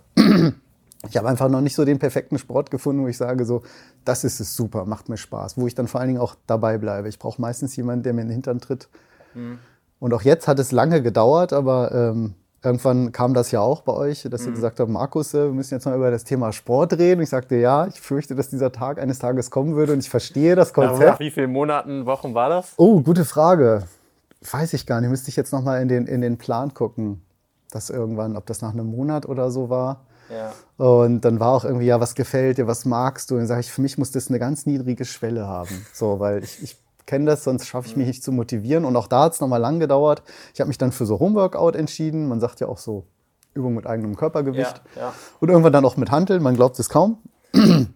ich 1.10 1.18
habe 1.18 1.28
einfach 1.28 1.50
noch 1.50 1.62
nicht 1.62 1.76
so 1.76 1.86
den 1.86 2.00
perfekten 2.00 2.38
Sport 2.38 2.72
gefunden, 2.72 3.04
wo 3.04 3.08
ich 3.08 3.18
sage 3.18 3.46
so, 3.46 3.64
das 4.04 4.24
ist 4.24 4.40
es 4.40 4.56
super, 4.56 4.86
macht 4.86 5.10
mir 5.10 5.18
Spaß, 5.18 5.58
wo 5.58 5.68
ich 5.68 5.76
dann 5.76 5.88
vor 5.88 6.00
allen 6.00 6.10
Dingen 6.10 6.22
auch 6.22 6.36
dabei 6.48 6.78
bleibe. 6.78 7.10
Ich 7.10 7.20
brauche 7.20 7.42
meistens 7.42 7.76
jemanden, 7.76 8.04
der 8.04 8.14
mir 8.14 8.22
in 8.22 8.28
den 8.28 8.34
Hintern 8.34 8.60
tritt. 8.60 8.88
Mhm. 9.34 9.60
Und 10.00 10.14
auch 10.14 10.22
jetzt 10.22 10.48
hat 10.48 10.60
es 10.60 10.72
lange 10.72 11.02
gedauert, 11.02 11.54
aber 11.54 11.92
ähm, 11.94 12.34
irgendwann 12.64 13.12
kam 13.12 13.34
das 13.34 13.52
ja 13.52 13.62
auch 13.62 13.82
bei 13.82 13.94
euch, 13.94 14.28
dass 14.30 14.42
mhm. 14.42 14.48
ihr 14.48 14.54
gesagt 14.54 14.80
habt, 14.80 14.90
Markus, 14.90 15.34
äh, 15.34 15.46
wir 15.46 15.54
müssen 15.54 15.74
jetzt 15.74 15.86
mal 15.86 15.96
über 15.96 16.12
das 16.12 16.24
Thema 16.24 16.52
Sport 16.52 16.94
reden. 16.94 17.22
Ich 17.22 17.30
sagte, 17.30 17.56
ja, 17.56 17.88
ich 17.88 18.02
fürchte, 18.02 18.36
dass 18.36 18.50
dieser 18.50 18.72
Tag 18.72 19.00
eines 19.00 19.20
Tages 19.20 19.52
kommen 19.52 19.76
würde 19.76 19.94
und 19.94 20.00
ich 20.00 20.10
verstehe 20.10 20.56
das 20.56 20.74
Konzept. 20.74 21.00
Nach 21.00 21.20
wie 21.20 21.32
vielen 21.32 21.52
Monaten, 21.52 22.06
Wochen 22.06 22.34
war 22.34 22.50
das? 22.50 22.74
Oh, 22.78 23.02
gute 23.02 23.26
Frage. 23.26 23.84
Weiß 24.52 24.74
ich 24.74 24.86
gar 24.86 25.02
nicht. 25.02 25.10
Müsste 25.10 25.30
ich 25.30 25.36
jetzt 25.36 25.52
noch 25.54 25.64
mal 25.64 25.82
in 25.82 25.88
den, 25.88 26.08
in 26.08 26.22
den 26.22 26.38
Plan 26.38 26.74
gucken 26.74 27.22
das 27.76 27.90
irgendwann, 27.90 28.38
ob 28.38 28.46
das 28.46 28.62
nach 28.62 28.74
einem 28.74 28.88
Monat 28.88 29.28
oder 29.28 29.52
so 29.52 29.70
war. 29.70 30.06
Ja. 30.30 30.54
Und 30.78 31.22
dann 31.22 31.40
war 31.40 31.50
auch 31.50 31.66
irgendwie, 31.66 31.86
ja, 31.86 32.00
was 32.00 32.16
gefällt 32.16 32.58
dir, 32.58 32.68
was 32.68 32.86
magst 32.86 33.30
du? 33.30 33.36
Und 33.36 33.42
dann 33.42 33.48
sage 33.48 33.62
ich, 33.62 33.72
für 33.72 33.82
mich 33.82 33.98
muss 33.98 34.12
das 34.12 34.30
eine 34.30 34.40
ganz 34.40 34.66
niedrige 34.66 35.06
Schwelle 35.06 35.48
haben. 35.48 35.86
So, 35.94 36.20
weil 36.20 36.44
ich, 36.44 36.62
ich 36.64 36.78
kenne 37.06 37.26
das, 37.26 37.44
sonst 37.44 37.68
schaffe 37.68 37.88
ich 37.88 37.96
mich 37.96 38.08
nicht 38.08 38.24
zu 38.24 38.32
motivieren. 38.32 38.86
Und 38.86 38.96
auch 38.96 39.08
da 39.08 39.24
hat 39.24 39.34
es 39.34 39.40
nochmal 39.40 39.62
lang 39.62 39.80
gedauert. 39.80 40.24
Ich 40.54 40.60
habe 40.60 40.68
mich 40.68 40.78
dann 40.78 40.92
für 40.92 41.06
so 41.06 41.20
Homeworkout 41.20 41.72
entschieden. 41.72 42.28
Man 42.28 42.40
sagt 42.40 42.60
ja 42.60 42.68
auch 42.68 42.78
so 42.78 43.06
Übung 43.54 43.76
mit 43.76 43.88
eigenem 43.88 44.16
Körpergewicht. 44.16 44.82
Ja, 44.96 45.02
ja. 45.02 45.14
Und 45.40 45.50
irgendwann 45.50 45.74
dann 45.74 45.86
auch 45.86 45.98
mit 45.98 46.12
Handeln, 46.12 46.44
man 46.44 46.56
glaubt 46.56 46.80
es 46.80 46.90
kaum. 46.90 47.20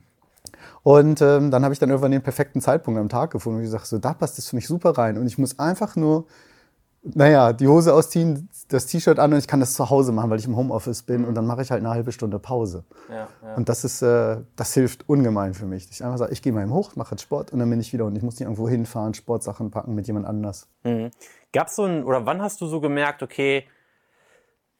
Und 0.82 1.22
ähm, 1.22 1.52
dann 1.52 1.64
habe 1.64 1.74
ich 1.74 1.80
dann 1.80 1.90
irgendwann 1.90 2.12
den 2.12 2.22
perfekten 2.22 2.62
Zeitpunkt 2.62 3.00
am 3.00 3.10
Tag 3.10 3.32
gefunden. 3.32 3.60
Und 3.60 3.66
ich 3.66 3.70
sage, 3.70 3.86
so, 3.86 3.98
da 3.98 4.14
passt 4.14 4.38
das 4.38 4.48
für 4.48 4.56
mich 4.56 4.68
super 4.68 4.92
rein. 4.92 5.18
Und 5.18 5.28
ich 5.28 5.38
muss 5.38 5.60
einfach 5.60 5.96
nur 5.96 6.26
naja, 7.02 7.54
die 7.54 7.68
Hose 7.68 7.94
ausziehen, 7.94 8.50
das 8.68 8.86
T-Shirt 8.86 9.20
an 9.20 9.34
und 9.34 9.40
ich 9.40 9.48
kann 9.48 9.60
das 9.60 9.74
zu 9.74 9.90
Hause 9.90 10.12
machen, 10.12 10.30
weil 10.30 10.40
ich 10.40 10.46
im 10.46 10.56
Homeoffice 10.56 11.04
bin 11.04 11.26
und 11.26 11.36
dann 11.36 11.46
mache 11.46 11.62
ich 11.62 11.72
halt 11.72 11.82
eine 11.82 11.90
halbe 11.90 12.12
Stunde 12.12 12.40
Pause. 12.40 12.84
Ja, 13.10 13.28
ja. 13.42 13.56
Und 13.56 13.70
das 13.70 13.84
ist, 13.84 14.02
äh, 14.02 14.38
das 14.56 14.74
hilft 14.74 15.08
ungemein 15.08 15.54
für 15.54 15.66
mich. 15.66 15.90
Ich 15.90 16.04
einfach 16.04 16.18
sage, 16.18 16.34
ich 16.34 16.42
gehe 16.42 16.52
mal 16.52 16.70
hoch, 16.70 16.96
mache 16.96 17.12
jetzt 17.12 17.22
Sport 17.22 17.52
und 17.52 17.60
dann 17.60 17.70
bin 17.70 17.80
ich 17.80 17.94
wieder 17.94 18.06
und 18.06 18.16
ich 18.16 18.24
muss 18.24 18.36
nicht 18.36 18.42
irgendwo 18.42 18.68
hinfahren, 18.68 19.14
Sportsachen 19.14 19.72
packen 19.72 19.96
mit 19.96 20.08
jemand 20.08 20.26
anders. 20.26 20.68
Mhm. 20.84 21.12
Gab's 21.54 21.76
so 21.76 21.84
ein, 21.84 22.04
oder 22.04 22.26
wann 22.26 22.42
hast 22.42 22.62
du 22.62 22.68
so 22.68 22.82
gemerkt, 22.82 23.24
okay, 23.24 23.66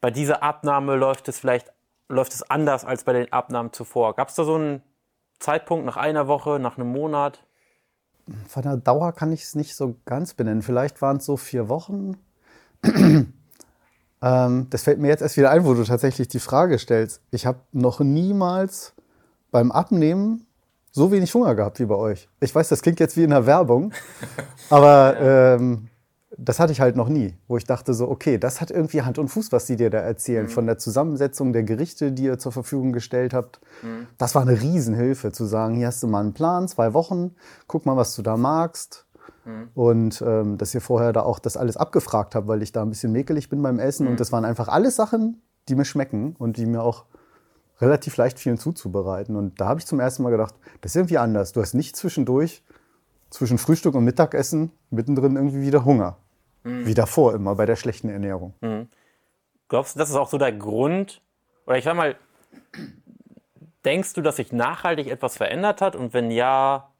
bei 0.00 0.10
dieser 0.10 0.42
Abnahme 0.42 0.96
läuft 0.96 1.28
es 1.28 1.38
vielleicht, 1.38 1.72
läuft 2.08 2.32
es 2.34 2.48
anders 2.48 2.84
als 2.84 3.04
bei 3.04 3.12
den 3.12 3.32
Abnahmen 3.32 3.72
zuvor? 3.72 4.14
Gab 4.14 4.28
es 4.28 4.34
da 4.34 4.44
so 4.44 4.54
einen 4.54 4.82
Zeitpunkt 5.38 5.86
nach 5.86 5.96
einer 5.96 6.28
Woche, 6.28 6.58
nach 6.58 6.76
einem 6.76 6.92
Monat? 6.92 7.44
Von 8.48 8.62
der 8.62 8.76
Dauer 8.76 9.12
kann 9.12 9.32
ich 9.32 9.42
es 9.42 9.54
nicht 9.54 9.74
so 9.74 9.96
ganz 10.04 10.34
benennen. 10.34 10.62
Vielleicht 10.62 11.02
waren 11.02 11.18
es 11.18 11.24
so 11.24 11.36
vier 11.36 11.68
Wochen. 11.68 12.16
ähm, 14.22 14.66
das 14.70 14.82
fällt 14.82 14.98
mir 14.98 15.08
jetzt 15.08 15.22
erst 15.22 15.36
wieder 15.36 15.50
ein, 15.50 15.64
wo 15.64 15.74
du 15.74 15.84
tatsächlich 15.84 16.28
die 16.28 16.38
Frage 16.38 16.78
stellst. 16.78 17.20
Ich 17.30 17.46
habe 17.46 17.60
noch 17.72 18.00
niemals 18.00 18.94
beim 19.50 19.72
Abnehmen 19.72 20.46
so 20.92 21.12
wenig 21.12 21.32
Hunger 21.34 21.54
gehabt 21.54 21.78
wie 21.78 21.86
bei 21.86 21.94
euch. 21.94 22.28
Ich 22.40 22.54
weiß, 22.54 22.68
das 22.68 22.82
klingt 22.82 23.00
jetzt 23.00 23.16
wie 23.16 23.24
in 23.24 23.30
der 23.30 23.46
Werbung, 23.46 23.92
aber 24.70 25.16
ähm, 25.20 25.88
das 26.36 26.60
hatte 26.60 26.72
ich 26.72 26.80
halt 26.80 26.96
noch 26.96 27.08
nie, 27.08 27.34
wo 27.48 27.56
ich 27.56 27.64
dachte 27.64 27.92
so, 27.92 28.08
okay, 28.08 28.38
das 28.38 28.60
hat 28.60 28.70
irgendwie 28.70 29.02
Hand 29.02 29.18
und 29.18 29.28
Fuß, 29.28 29.50
was 29.52 29.66
die 29.66 29.76
dir 29.76 29.90
da 29.90 29.98
erzählen, 29.98 30.44
mhm. 30.44 30.50
von 30.50 30.66
der 30.66 30.78
Zusammensetzung 30.78 31.52
der 31.52 31.64
Gerichte, 31.64 32.12
die 32.12 32.24
ihr 32.24 32.38
zur 32.38 32.52
Verfügung 32.52 32.92
gestellt 32.92 33.34
habt. 33.34 33.60
Mhm. 33.82 34.06
Das 34.16 34.34
war 34.34 34.42
eine 34.42 34.60
Riesenhilfe, 34.60 35.32
zu 35.32 35.44
sagen, 35.44 35.74
hier 35.74 35.88
hast 35.88 36.02
du 36.02 36.06
mal 36.06 36.20
einen 36.20 36.32
Plan, 36.32 36.68
zwei 36.68 36.94
Wochen, 36.94 37.34
guck 37.66 37.84
mal, 37.84 37.96
was 37.96 38.14
du 38.14 38.22
da 38.22 38.36
magst. 38.36 39.06
Mhm. 39.44 39.68
Und 39.74 40.22
ähm, 40.26 40.56
dass 40.56 40.74
ihr 40.74 40.80
vorher 40.80 41.12
da 41.12 41.22
auch 41.22 41.38
das 41.38 41.56
alles 41.56 41.76
abgefragt 41.76 42.34
habt, 42.34 42.46
weil 42.46 42.62
ich 42.62 42.72
da 42.72 42.82
ein 42.82 42.90
bisschen 42.90 43.12
mäkelig 43.12 43.48
bin 43.48 43.62
beim 43.62 43.78
Essen. 43.78 44.06
Und 44.06 44.14
mhm. 44.14 44.18
das 44.18 44.30
waren 44.30 44.44
einfach 44.44 44.68
alles 44.68 44.96
Sachen, 44.96 45.42
die 45.68 45.74
mir 45.74 45.84
schmecken 45.84 46.36
und 46.38 46.56
die 46.56 46.66
mir 46.66 46.82
auch 46.82 47.06
relativ 47.80 48.16
leicht 48.16 48.38
vielen 48.38 48.58
zuzubereiten. 48.58 49.36
Und 49.36 49.60
da 49.60 49.68
habe 49.68 49.80
ich 49.80 49.86
zum 49.86 49.98
ersten 49.98 50.22
Mal 50.22 50.30
gedacht, 50.30 50.54
das 50.80 50.92
ist 50.92 50.96
irgendwie 50.96 51.18
anders. 51.18 51.52
Du 51.52 51.60
hast 51.60 51.74
nicht 51.74 51.96
zwischendurch 51.96 52.62
zwischen 53.30 53.58
Frühstück 53.58 53.94
und 53.94 54.04
Mittagessen 54.04 54.72
mittendrin 54.90 55.36
irgendwie 55.36 55.62
wieder 55.62 55.84
Hunger. 55.84 56.16
Mhm. 56.64 56.86
Wie 56.86 56.94
davor 56.94 57.34
immer 57.34 57.54
bei 57.54 57.66
der 57.66 57.76
schlechten 57.76 58.08
Ernährung. 58.08 58.54
Mhm. 58.60 58.88
Glaubst 59.68 59.94
du, 59.94 59.98
das 59.98 60.10
ist 60.10 60.16
auch 60.16 60.28
so 60.28 60.36
der 60.36 60.52
Grund? 60.52 61.22
Oder 61.66 61.78
ich 61.78 61.84
sag 61.84 61.96
mal, 61.96 62.16
denkst 63.84 64.14
du, 64.14 64.20
dass 64.20 64.36
sich 64.36 64.52
nachhaltig 64.52 65.06
etwas 65.06 65.36
verändert 65.36 65.80
hat? 65.80 65.96
Und 65.96 66.12
wenn 66.12 66.30
ja, 66.30 66.90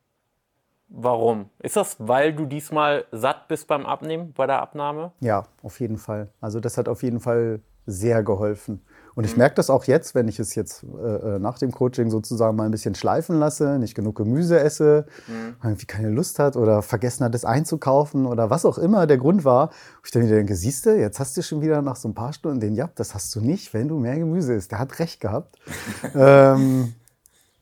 warum? 0.88 1.50
Ist 1.58 1.76
das, 1.76 1.96
weil 1.98 2.32
du 2.32 2.46
diesmal 2.46 3.04
satt 3.10 3.48
bist 3.48 3.66
beim 3.66 3.86
Abnehmen, 3.86 4.32
bei 4.32 4.46
der 4.46 4.60
Abnahme? 4.62 5.12
Ja, 5.20 5.46
auf 5.62 5.80
jeden 5.80 5.98
Fall. 5.98 6.28
Also 6.40 6.60
das 6.60 6.78
hat 6.78 6.88
auf 6.88 7.02
jeden 7.02 7.20
Fall 7.20 7.60
sehr 7.86 8.22
geholfen. 8.22 8.82
Und 9.14 9.24
ich 9.24 9.32
mhm. 9.32 9.38
merke 9.38 9.56
das 9.56 9.70
auch 9.70 9.84
jetzt, 9.84 10.14
wenn 10.14 10.28
ich 10.28 10.38
es 10.38 10.54
jetzt 10.54 10.84
äh, 10.84 11.36
äh, 11.36 11.38
nach 11.38 11.58
dem 11.58 11.72
Coaching 11.72 12.10
sozusagen 12.10 12.56
mal 12.56 12.64
ein 12.64 12.70
bisschen 12.70 12.94
schleifen 12.94 13.38
lasse, 13.38 13.78
nicht 13.78 13.94
genug 13.94 14.16
Gemüse 14.16 14.60
esse, 14.60 15.06
mhm. 15.26 15.56
irgendwie 15.62 15.86
keine 15.86 16.10
Lust 16.10 16.38
hat 16.38 16.56
oder 16.56 16.82
vergessen 16.82 17.24
hat, 17.24 17.34
es 17.34 17.44
einzukaufen 17.44 18.26
oder 18.26 18.50
was 18.50 18.64
auch 18.64 18.78
immer 18.78 19.06
der 19.06 19.18
Grund 19.18 19.44
war. 19.44 19.68
Wo 19.68 20.04
ich 20.04 20.10
dann 20.10 20.24
wieder 20.24 20.36
denke, 20.36 20.54
siehst 20.54 20.86
du, 20.86 20.96
jetzt 20.96 21.20
hast 21.20 21.36
du 21.36 21.42
schon 21.42 21.60
wieder 21.60 21.82
nach 21.82 21.96
so 21.96 22.08
ein 22.08 22.14
paar 22.14 22.32
Stunden 22.32 22.60
den, 22.60 22.74
ja, 22.74 22.90
das 22.94 23.14
hast 23.14 23.34
du 23.34 23.40
nicht, 23.40 23.74
wenn 23.74 23.88
du 23.88 23.98
mehr 23.98 24.18
Gemüse 24.18 24.54
isst. 24.54 24.70
Der 24.72 24.78
hat 24.78 24.98
recht 24.98 25.20
gehabt. 25.20 25.56
ähm, 26.14 26.94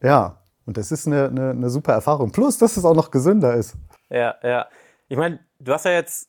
ja, 0.03 0.39
und 0.67 0.77
das 0.77 0.93
ist 0.93 1.07
eine, 1.07 1.29
eine, 1.29 1.51
eine 1.51 1.71
super 1.71 1.93
Erfahrung. 1.93 2.31
Plus, 2.31 2.59
dass 2.59 2.77
es 2.77 2.85
auch 2.85 2.95
noch 2.95 3.11
gesünder 3.11 3.55
ist. 3.55 3.75
Ja, 4.11 4.35
ja. 4.43 4.67
Ich 5.09 5.17
meine, 5.17 5.41
du 5.59 5.73
hast 5.73 5.87
ja 5.87 5.93
jetzt 5.93 6.29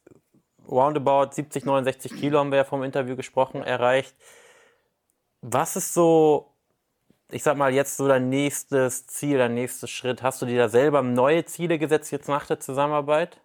roundabout 0.69 1.31
70, 1.31 1.65
69 1.65 2.15
Kilo, 2.15 2.39
haben 2.39 2.51
wir 2.51 2.57
ja 2.59 2.63
vom 2.63 2.83
Interview 2.83 3.15
gesprochen, 3.15 3.63
erreicht. 3.63 4.15
Was 5.41 5.75
ist 5.75 5.93
so 5.93 6.49
ich 7.31 7.43
sag 7.43 7.57
mal, 7.57 7.73
jetzt 7.73 7.97
so 7.97 8.07
dein 8.07 8.29
nächstes 8.29 9.05
Ziel, 9.07 9.37
dein 9.37 9.53
nächster 9.53 9.87
Schritt? 9.87 10.23
Hast 10.23 10.41
du 10.41 10.45
dir 10.45 10.57
da 10.57 10.69
selber 10.69 11.01
neue 11.01 11.45
Ziele 11.45 11.77
gesetzt 11.77 12.11
jetzt 12.11 12.27
nach 12.27 12.45
der 12.47 12.59
Zusammenarbeit? 12.59 13.39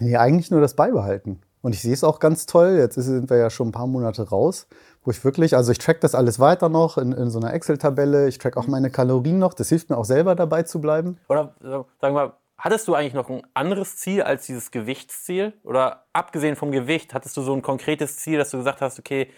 Nee, 0.00 0.16
eigentlich 0.16 0.50
nur 0.50 0.60
das 0.60 0.74
Beibehalten. 0.74 1.40
Und 1.62 1.74
ich 1.74 1.80
sehe 1.80 1.92
es 1.92 2.04
auch 2.04 2.18
ganz 2.18 2.46
toll. 2.46 2.76
Jetzt 2.76 2.96
sind 2.96 3.30
wir 3.30 3.36
ja 3.36 3.48
schon 3.48 3.68
ein 3.68 3.72
paar 3.72 3.86
Monate 3.86 4.28
raus, 4.28 4.66
wo 5.04 5.12
ich 5.12 5.24
wirklich, 5.24 5.56
also 5.56 5.70
ich 5.72 5.78
track 5.78 6.00
das 6.00 6.14
alles 6.14 6.40
weiter 6.40 6.68
noch 6.68 6.98
in, 6.98 7.12
in 7.12 7.30
so 7.30 7.38
einer 7.38 7.54
Excel-Tabelle. 7.54 8.28
Ich 8.28 8.38
track 8.38 8.56
auch 8.56 8.66
meine 8.66 8.90
Kalorien 8.90 9.38
noch. 9.38 9.54
Das 9.54 9.68
hilft 9.68 9.88
mir 9.88 9.96
auch 9.96 10.04
selber 10.04 10.34
dabei 10.34 10.64
zu 10.64 10.80
bleiben. 10.80 11.18
Oder 11.28 11.54
sagen 11.60 11.86
wir 12.00 12.10
mal, 12.10 12.32
hattest 12.58 12.88
du 12.88 12.94
eigentlich 12.94 13.14
noch 13.14 13.30
ein 13.30 13.42
anderes 13.54 13.96
Ziel 13.96 14.22
als 14.22 14.46
dieses 14.46 14.72
Gewichtsziel? 14.72 15.54
Oder 15.62 16.04
abgesehen 16.12 16.56
vom 16.56 16.72
Gewicht, 16.72 17.14
hattest 17.14 17.36
du 17.36 17.42
so 17.42 17.54
ein 17.54 17.62
konkretes 17.62 18.18
Ziel, 18.18 18.38
dass 18.38 18.50
du 18.50 18.58
gesagt 18.58 18.80
hast, 18.80 18.98
okay, 18.98 19.28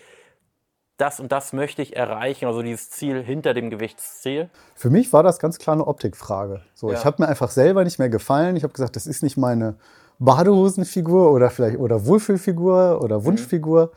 das 0.96 1.20
und 1.20 1.32
das 1.32 1.52
möchte 1.52 1.82
ich 1.82 1.96
erreichen, 1.96 2.46
also 2.46 2.62
dieses 2.62 2.90
Ziel 2.90 3.22
hinter 3.22 3.54
dem 3.54 3.70
Gewichtsziel? 3.70 4.48
Für 4.74 4.90
mich 4.90 5.12
war 5.12 5.22
das 5.22 5.38
ganz 5.38 5.58
klar 5.58 5.74
eine 5.74 5.86
Optikfrage. 5.86 6.62
So, 6.74 6.90
ja. 6.90 6.98
ich 6.98 7.04
habe 7.04 7.22
mir 7.22 7.28
einfach 7.28 7.50
selber 7.50 7.84
nicht 7.84 7.98
mehr 7.98 8.08
gefallen. 8.08 8.56
Ich 8.56 8.62
habe 8.62 8.72
gesagt, 8.72 8.96
das 8.96 9.06
ist 9.06 9.22
nicht 9.22 9.36
meine 9.36 9.76
Badehosenfigur 10.18 11.32
oder 11.32 11.50
vielleicht 11.50 11.78
oder 11.78 12.06
Wohlfühlfigur 12.06 13.02
oder 13.02 13.24
Wunschfigur. 13.24 13.92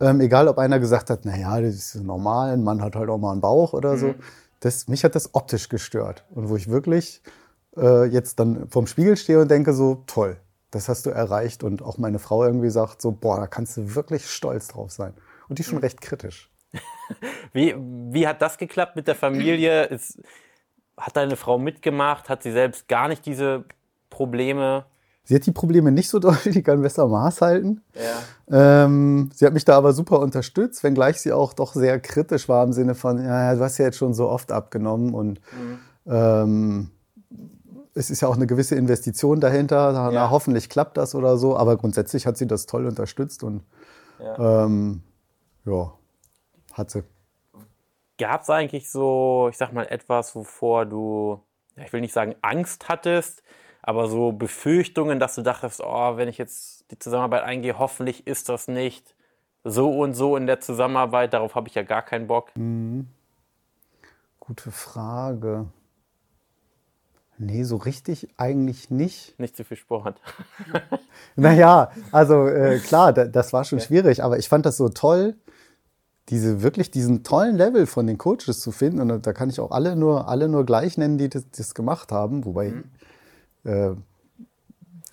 Mhm. 0.00 0.06
Ähm, 0.06 0.20
egal, 0.20 0.48
ob 0.48 0.58
einer 0.58 0.80
gesagt 0.80 1.10
hat, 1.10 1.24
naja, 1.24 1.60
das 1.60 1.74
ist 1.74 1.94
normal, 1.96 2.52
ein 2.52 2.64
Mann 2.64 2.82
hat 2.82 2.96
halt 2.96 3.10
auch 3.10 3.18
mal 3.18 3.32
einen 3.32 3.40
Bauch 3.40 3.72
oder 3.72 3.96
so. 3.96 4.08
Mhm. 4.08 4.14
Das, 4.60 4.88
mich 4.88 5.04
hat 5.04 5.14
das 5.14 5.34
optisch 5.34 5.68
gestört. 5.68 6.24
Und 6.30 6.48
wo 6.48 6.56
ich 6.56 6.68
wirklich 6.68 7.22
äh, 7.76 8.06
jetzt 8.06 8.40
dann 8.40 8.68
vorm 8.68 8.86
Spiegel 8.86 9.16
stehe 9.16 9.40
und 9.40 9.50
denke 9.50 9.72
so, 9.72 10.02
toll, 10.06 10.38
das 10.70 10.88
hast 10.88 11.06
du 11.06 11.10
erreicht. 11.10 11.62
Und 11.62 11.82
auch 11.82 11.98
meine 11.98 12.18
Frau 12.18 12.44
irgendwie 12.44 12.70
sagt 12.70 13.00
so, 13.02 13.12
boah, 13.12 13.36
da 13.36 13.46
kannst 13.46 13.76
du 13.76 13.94
wirklich 13.94 14.28
stolz 14.28 14.68
drauf 14.68 14.90
sein. 14.90 15.14
Und 15.50 15.58
die 15.58 15.62
ist 15.62 15.68
schon 15.68 15.78
mhm. 15.78 15.84
recht 15.84 16.00
kritisch. 16.00 16.48
wie, 17.52 17.74
wie 17.76 18.26
hat 18.26 18.40
das 18.40 18.56
geklappt 18.56 18.96
mit 18.96 19.08
der 19.08 19.16
Familie? 19.16 19.84
Ist, 19.90 20.22
hat 20.96 21.16
deine 21.16 21.36
Frau 21.36 21.58
mitgemacht? 21.58 22.28
Hat 22.28 22.44
sie 22.44 22.52
selbst 22.52 22.86
gar 22.86 23.08
nicht 23.08 23.26
diese 23.26 23.64
Probleme? 24.10 24.86
Sie 25.24 25.34
hat 25.34 25.44
die 25.44 25.52
Probleme 25.52 25.90
nicht 25.90 26.08
so 26.08 26.20
doll, 26.20 26.36
die 26.44 26.62
kann 26.62 26.82
besser 26.82 27.08
Maß 27.08 27.40
halten. 27.40 27.82
Ja. 28.48 28.84
Ähm, 28.84 29.30
sie 29.34 29.44
hat 29.44 29.52
mich 29.52 29.64
da 29.64 29.76
aber 29.76 29.92
super 29.92 30.20
unterstützt, 30.20 30.84
wenngleich 30.84 31.20
sie 31.20 31.32
auch 31.32 31.52
doch 31.52 31.74
sehr 31.74 31.98
kritisch 31.98 32.48
war 32.48 32.64
im 32.64 32.72
Sinne 32.72 32.94
von, 32.94 33.22
ja, 33.22 33.54
du 33.54 33.60
hast 33.60 33.78
ja 33.78 33.86
jetzt 33.86 33.98
schon 33.98 34.14
so 34.14 34.28
oft 34.28 34.52
abgenommen 34.52 35.12
und 35.14 35.40
mhm. 35.52 35.78
ähm, 36.06 36.90
es 37.94 38.08
ist 38.08 38.20
ja 38.20 38.28
auch 38.28 38.36
eine 38.36 38.46
gewisse 38.46 38.76
Investition 38.76 39.40
dahinter. 39.40 39.92
Na, 39.92 40.12
ja. 40.12 40.30
hoffentlich 40.30 40.68
klappt 40.68 40.96
das 40.96 41.16
oder 41.16 41.36
so, 41.36 41.56
aber 41.56 41.76
grundsätzlich 41.76 42.26
hat 42.26 42.36
sie 42.36 42.46
das 42.46 42.66
toll 42.66 42.86
unterstützt 42.86 43.42
und 43.42 43.64
ja, 44.20 44.64
ähm, 44.64 45.02
ja 45.64 45.92
hat 46.72 46.90
sie. 46.90 47.04
Gab 48.18 48.42
es 48.42 48.50
eigentlich 48.50 48.90
so, 48.90 49.48
ich 49.50 49.56
sag 49.56 49.72
mal, 49.72 49.86
etwas, 49.86 50.34
wovor 50.34 50.86
du, 50.86 51.42
ich 51.76 51.92
will 51.92 52.00
nicht 52.00 52.12
sagen 52.12 52.34
Angst 52.42 52.88
hattest, 52.88 53.42
aber 53.82 54.08
so 54.08 54.32
Befürchtungen, 54.32 55.18
dass 55.18 55.34
du 55.36 55.42
dachtest, 55.42 55.80
oh, 55.82 56.16
wenn 56.16 56.28
ich 56.28 56.38
jetzt 56.38 56.90
die 56.90 56.98
Zusammenarbeit 56.98 57.44
eingehe, 57.44 57.78
hoffentlich 57.78 58.26
ist 58.26 58.48
das 58.48 58.68
nicht 58.68 59.14
so 59.64 59.98
und 59.98 60.14
so 60.14 60.36
in 60.36 60.46
der 60.46 60.60
Zusammenarbeit, 60.60 61.32
darauf 61.32 61.54
habe 61.54 61.68
ich 61.68 61.74
ja 61.74 61.82
gar 61.82 62.02
keinen 62.02 62.26
Bock. 62.26 62.50
Mhm. 62.56 63.08
Gute 64.38 64.70
Frage. 64.70 65.66
Nee, 67.38 67.62
so 67.62 67.76
richtig 67.76 68.28
eigentlich 68.36 68.90
nicht. 68.90 69.38
Nicht 69.38 69.56
zu 69.56 69.64
viel 69.64 69.78
Sport. 69.78 70.20
naja, 71.36 71.90
also 72.12 72.46
äh, 72.46 72.78
klar, 72.80 73.14
das 73.14 73.54
war 73.54 73.64
schon 73.64 73.80
schwierig, 73.80 74.22
aber 74.22 74.38
ich 74.38 74.48
fand 74.48 74.66
das 74.66 74.76
so 74.76 74.90
toll, 74.90 75.36
diese 76.30 76.62
wirklich 76.62 76.90
diesen 76.90 77.22
tollen 77.24 77.56
Level 77.56 77.86
von 77.86 78.06
den 78.06 78.18
Coaches 78.18 78.60
zu 78.60 78.70
finden. 78.70 79.10
Und 79.10 79.26
da 79.26 79.32
kann 79.32 79.50
ich 79.50 79.60
auch 79.60 79.72
alle 79.72 79.96
nur, 79.96 80.28
alle 80.28 80.48
nur 80.48 80.64
gleich 80.64 80.96
nennen, 80.96 81.18
die 81.18 81.28
das, 81.28 81.44
das 81.50 81.74
gemacht 81.74 82.12
haben, 82.12 82.44
wobei 82.44 82.70
mhm. 82.70 82.84
Äh, 83.62 83.90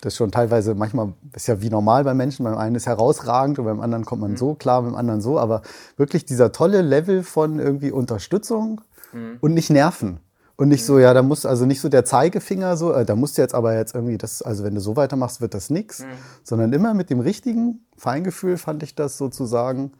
das 0.00 0.16
schon 0.16 0.30
teilweise 0.30 0.74
manchmal 0.74 1.12
ist 1.34 1.48
ja 1.48 1.60
wie 1.60 1.70
normal 1.70 2.04
bei 2.04 2.14
Menschen. 2.14 2.44
Beim 2.44 2.56
einen 2.56 2.76
ist 2.76 2.86
herausragend 2.86 3.58
und 3.58 3.64
beim 3.64 3.80
anderen 3.80 4.04
kommt 4.04 4.22
man 4.22 4.32
mhm. 4.32 4.36
so 4.36 4.54
klar, 4.54 4.82
beim 4.82 4.94
anderen 4.94 5.20
so. 5.20 5.38
Aber 5.38 5.62
wirklich 5.96 6.24
dieser 6.24 6.52
tolle 6.52 6.82
Level 6.82 7.22
von 7.22 7.58
irgendwie 7.58 7.90
Unterstützung 7.90 8.80
mhm. 9.12 9.38
und 9.40 9.54
nicht 9.54 9.70
nerven. 9.70 10.20
Und 10.56 10.68
nicht 10.68 10.82
mhm. 10.82 10.86
so, 10.86 10.98
ja, 10.98 11.14
da 11.14 11.22
muss 11.22 11.46
also 11.46 11.66
nicht 11.66 11.80
so 11.80 11.88
der 11.88 12.04
Zeigefinger 12.04 12.76
so, 12.76 12.92
äh, 12.92 13.04
da 13.04 13.16
musst 13.16 13.38
du 13.38 13.42
jetzt 13.42 13.54
aber 13.54 13.76
jetzt 13.76 13.94
irgendwie 13.94 14.18
das, 14.18 14.40
also 14.42 14.64
wenn 14.64 14.74
du 14.74 14.80
so 14.80 14.96
weitermachst, 14.96 15.40
wird 15.40 15.54
das 15.54 15.68
nix, 15.68 16.00
mhm. 16.00 16.06
sondern 16.42 16.72
immer 16.72 16.94
mit 16.94 17.10
dem 17.10 17.20
richtigen 17.20 17.84
Feingefühl 17.96 18.56
fand 18.56 18.82
ich 18.82 18.94
das 18.94 19.18
sozusagen, 19.18 19.92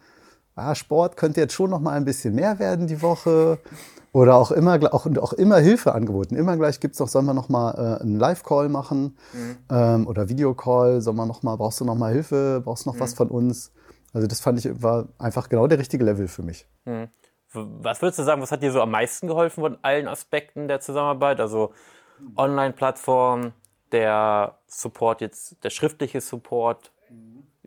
ah, 0.59 0.75
Sport 0.75 1.17
könnte 1.17 1.41
jetzt 1.41 1.55
schon 1.55 1.71
noch 1.71 1.81
mal 1.81 1.93
ein 1.93 2.05
bisschen 2.05 2.35
mehr 2.35 2.59
werden 2.59 2.87
die 2.87 3.03
Woche 3.03 3.59
oder 4.12 4.37
auch 4.37 4.50
immer, 4.50 4.79
auch, 4.93 5.07
auch 5.07 5.33
immer 5.35 5.59
Hilfe 5.59 5.95
angeboten. 5.95 6.35
Immer 6.35 6.57
gleich 6.57 6.81
gibt 6.81 6.93
es 6.93 6.99
doch, 6.99 7.09
sollen 7.09 7.27
wir 7.27 7.35
noch 7.35 7.49
mal 7.49 7.73
äh, 7.73 8.03
einen 8.03 8.19
Live-Call 8.19 8.69
machen 8.69 9.17
mhm. 9.33 9.57
ähm, 9.71 10.07
oder 10.07 10.29
Videocall, 10.29 11.00
sollen 11.00 11.17
wir 11.17 11.27
noch 11.27 11.43
mal, 11.43 11.57
brauchst 11.57 11.81
du 11.81 11.85
noch 11.85 11.95
mal 11.95 12.12
Hilfe, 12.12 12.62
brauchst 12.65 12.87
du 12.87 12.91
noch 12.91 12.97
mhm. 12.97 13.00
was 13.00 13.15
von 13.15 13.29
uns? 13.29 13.73
Also 14.12 14.27
das 14.27 14.41
fand 14.41 14.65
ich, 14.65 14.83
war 14.83 15.09
einfach 15.19 15.49
genau 15.49 15.67
der 15.67 15.79
richtige 15.79 16.05
Level 16.05 16.29
für 16.29 16.43
mich. 16.43 16.67
Mhm. 16.85 17.09
Was 17.53 18.03
würdest 18.03 18.19
du 18.19 18.25
sagen, 18.25 18.43
was 18.43 18.53
hat 18.53 18.62
dir 18.62 18.73
so 18.73 18.83
am 18.83 18.91
meisten 18.91 19.27
geholfen 19.27 19.62
von 19.62 19.79
allen 19.83 20.07
Aspekten 20.07 20.69
der 20.69 20.81
Zusammenarbeit? 20.81 21.41
Also 21.41 21.73
Online-Plattform, 22.37 23.53
der 23.93 24.59
Support 24.67 25.21
jetzt, 25.21 25.62
der 25.65 25.71
schriftliche 25.71 26.21
Support 26.21 26.93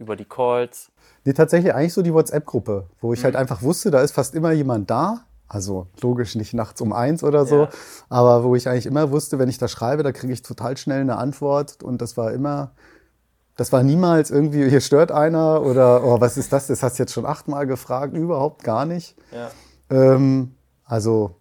über 0.01 0.15
die 0.15 0.25
Calls? 0.25 0.91
Nee, 1.23 1.33
tatsächlich 1.33 1.73
eigentlich 1.73 1.93
so 1.93 2.01
die 2.01 2.13
WhatsApp-Gruppe, 2.13 2.87
wo 2.99 3.13
ich 3.13 3.23
halt 3.23 3.35
mhm. 3.35 3.37
halt 3.37 3.49
einfach 3.49 3.61
wusste, 3.61 3.91
da 3.91 4.01
ist 4.01 4.11
fast 4.11 4.35
immer 4.35 4.51
jemand 4.51 4.89
da, 4.89 5.25
also 5.47 5.87
logisch 6.01 6.35
nicht 6.35 6.53
nachts 6.53 6.81
um 6.81 6.93
eins 6.93 7.23
oder 7.23 7.45
so, 7.45 7.63
ja. 7.63 7.69
aber 8.09 8.43
wo 8.43 8.55
ich 8.55 8.67
eigentlich 8.67 8.85
immer 8.85 9.11
wusste, 9.11 9.37
wenn 9.37 9.49
ich 9.49 9.57
da 9.57 9.67
schreibe, 9.67 10.03
da 10.03 10.11
kriege 10.11 10.33
ich 10.33 10.41
total 10.41 10.77
schnell 10.77 11.01
eine 11.01 11.17
Antwort 11.17 11.83
und 11.83 12.01
das 12.01 12.17
war 12.17 12.31
immer, 12.31 12.71
das 13.55 13.71
war 13.71 13.83
niemals 13.83 14.31
irgendwie, 14.31 14.69
hier 14.69 14.81
stört 14.81 15.11
einer 15.11 15.61
oder 15.61 16.03
oh, 16.03 16.19
was 16.19 16.37
ist 16.37 16.51
das? 16.51 16.67
Das 16.67 16.81
hast 16.81 16.97
du 16.97 17.03
jetzt 17.03 17.13
schon 17.13 17.25
achtmal 17.25 17.67
gefragt, 17.67 18.15
überhaupt 18.15 18.63
gar 18.63 18.85
nicht. 18.85 19.15
Ja. 19.31 19.51
Ähm, 19.89 20.55
also 20.85 21.35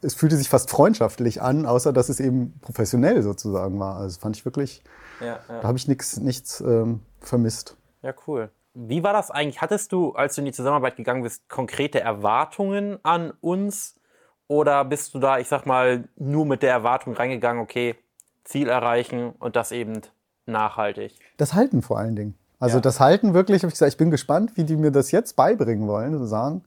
es 0.00 0.14
fühlte 0.14 0.36
sich 0.36 0.48
fast 0.48 0.70
freundschaftlich 0.70 1.42
an, 1.42 1.66
außer 1.66 1.92
dass 1.92 2.08
es 2.08 2.20
eben 2.20 2.54
professionell 2.60 3.22
sozusagen 3.22 3.78
war. 3.78 3.96
Also 3.96 4.20
fand 4.20 4.36
ich 4.36 4.44
wirklich, 4.44 4.82
ja, 5.20 5.26
ja. 5.26 5.60
da 5.60 5.68
habe 5.68 5.76
ich 5.76 5.88
nix, 5.88 6.16
nichts 6.18 6.60
ähm, 6.60 7.00
vermisst. 7.20 7.76
Ja, 8.06 8.14
cool. 8.28 8.50
Wie 8.72 9.02
war 9.02 9.12
das 9.12 9.32
eigentlich? 9.32 9.60
Hattest 9.60 9.90
du, 9.90 10.12
als 10.12 10.36
du 10.36 10.40
in 10.40 10.44
die 10.44 10.52
Zusammenarbeit 10.52 10.94
gegangen 10.94 11.24
bist, 11.24 11.48
konkrete 11.48 12.00
Erwartungen 12.00 13.00
an 13.02 13.32
uns? 13.40 13.96
Oder 14.46 14.84
bist 14.84 15.12
du 15.12 15.18
da, 15.18 15.40
ich 15.40 15.48
sag 15.48 15.66
mal, 15.66 16.04
nur 16.14 16.46
mit 16.46 16.62
der 16.62 16.70
Erwartung 16.70 17.14
reingegangen, 17.14 17.60
okay, 17.60 17.96
Ziel 18.44 18.68
erreichen 18.68 19.30
und 19.40 19.56
das 19.56 19.72
eben 19.72 20.02
nachhaltig? 20.46 21.14
Das 21.36 21.54
Halten 21.54 21.82
vor 21.82 21.98
allen 21.98 22.14
Dingen. 22.14 22.38
Also 22.60 22.76
ja. 22.76 22.80
das 22.80 23.00
Halten 23.00 23.34
wirklich, 23.34 23.62
habe 23.62 23.70
ich 23.70 23.74
gesagt, 23.74 23.90
ich 23.90 23.98
bin 23.98 24.12
gespannt, 24.12 24.52
wie 24.54 24.62
die 24.62 24.76
mir 24.76 24.92
das 24.92 25.10
jetzt 25.10 25.34
beibringen 25.34 25.88
wollen, 25.88 26.12
sozusagen 26.12 26.62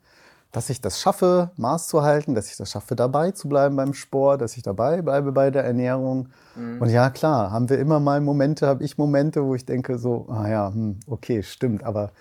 dass 0.51 0.69
ich 0.69 0.81
das 0.81 0.99
schaffe, 0.99 1.51
Maß 1.57 1.87
zu 1.87 2.01
halten, 2.01 2.33
dass 2.33 2.49
ich 2.49 2.57
das 2.57 2.71
schaffe, 2.71 2.95
dabei 2.95 3.31
zu 3.31 3.47
bleiben 3.47 3.75
beim 3.75 3.93
Sport, 3.93 4.41
dass 4.41 4.57
ich 4.57 4.63
dabei 4.63 5.01
bleibe 5.01 5.31
bei 5.31 5.51
der 5.51 5.63
Ernährung. 5.63 6.29
Mhm. 6.55 6.81
Und 6.81 6.89
ja, 6.89 7.09
klar, 7.09 7.51
haben 7.51 7.69
wir 7.69 7.77
immer 7.77 7.99
mal 7.99 8.19
Momente, 8.19 8.65
habe 8.67 8.83
ich 8.83 8.97
Momente, 8.97 9.45
wo 9.45 9.53
ich 9.53 9.65
denke 9.65 9.99
so, 9.99 10.27
ah 10.29 10.49
ja, 10.49 10.71
hm, 10.73 10.99
okay, 11.07 11.43
stimmt, 11.43 11.83
aber 11.83 12.11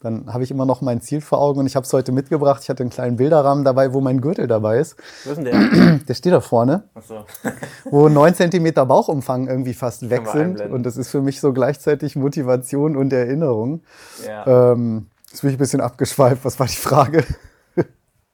dann 0.00 0.32
habe 0.32 0.44
ich 0.44 0.50
immer 0.52 0.64
noch 0.64 0.80
mein 0.80 1.00
Ziel 1.00 1.20
vor 1.20 1.40
Augen 1.40 1.58
und 1.58 1.66
ich 1.66 1.74
habe 1.74 1.84
es 1.84 1.92
heute 1.92 2.12
mitgebracht. 2.12 2.62
Ich 2.62 2.68
hatte 2.68 2.84
einen 2.84 2.90
kleinen 2.90 3.16
Bilderrahmen 3.16 3.64
dabei, 3.64 3.92
wo 3.92 4.00
mein 4.00 4.20
Gürtel 4.20 4.46
dabei 4.46 4.78
ist. 4.78 4.96
Wo 5.24 5.30
ist 5.32 5.38
denn 5.38 5.44
der? 5.44 5.98
Der 6.08 6.14
steht 6.14 6.32
da 6.32 6.40
vorne. 6.40 6.84
Ach 6.94 7.02
so. 7.02 7.24
wo 7.90 8.08
neun 8.08 8.32
Zentimeter 8.32 8.86
Bauchumfang 8.86 9.48
irgendwie 9.48 9.74
fast 9.74 10.08
weg 10.08 10.28
sind. 10.28 10.60
Und 10.60 10.84
das 10.84 10.96
ist 10.96 11.10
für 11.10 11.20
mich 11.20 11.40
so 11.40 11.52
gleichzeitig 11.52 12.14
Motivation 12.14 12.96
und 12.96 13.12
Erinnerung. 13.12 13.80
Ja. 14.24 14.72
Ähm, 14.72 15.06
jetzt 15.30 15.40
bin 15.40 15.50
ich 15.50 15.56
ein 15.56 15.58
bisschen 15.58 15.80
abgeschweift. 15.80 16.44
Was 16.44 16.60
war 16.60 16.68
die 16.68 16.76
Frage? 16.76 17.24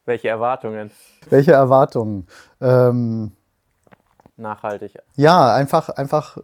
Welche 0.05 0.29
Erwartungen? 0.29 0.91
Welche 1.31 1.53
Erwartungen? 1.53 2.27
Ähm, 2.61 3.33
Nachhaltig. 4.37 4.99
Ja, 5.17 5.55
einfach, 5.55 5.89
einfach. 5.91 6.39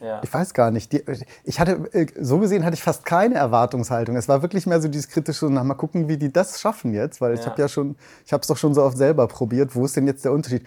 Ja. 0.00 0.20
Ich 0.22 0.32
weiß 0.32 0.54
gar 0.54 0.70
nicht. 0.70 0.92
Die, 0.92 1.04
ich 1.44 1.58
hatte, 1.58 1.72
äh, 1.92 2.06
so 2.20 2.38
gesehen 2.38 2.64
hatte 2.64 2.74
ich 2.74 2.82
fast 2.82 3.04
keine 3.04 3.34
Erwartungshaltung. 3.34 4.16
Es 4.16 4.28
war 4.28 4.42
wirklich 4.42 4.66
mehr 4.66 4.80
so 4.80 4.86
dieses 4.86 5.08
kritische, 5.08 5.46
na, 5.50 5.64
mal 5.64 5.74
gucken, 5.74 6.08
wie 6.08 6.16
die 6.16 6.32
das 6.32 6.60
schaffen 6.60 6.94
jetzt, 6.94 7.20
weil 7.20 7.34
ja. 7.34 7.40
ich 7.40 7.46
habe 7.46 7.60
ja 7.60 7.68
schon, 7.68 7.96
ich 8.24 8.32
habe 8.32 8.42
es 8.42 8.46
doch 8.46 8.56
schon 8.56 8.74
so 8.74 8.82
oft 8.82 8.96
selber 8.96 9.26
probiert. 9.26 9.74
Wo 9.74 9.84
ist 9.84 9.96
denn 9.96 10.06
jetzt 10.06 10.24
der 10.24 10.32
Unterschied? 10.32 10.64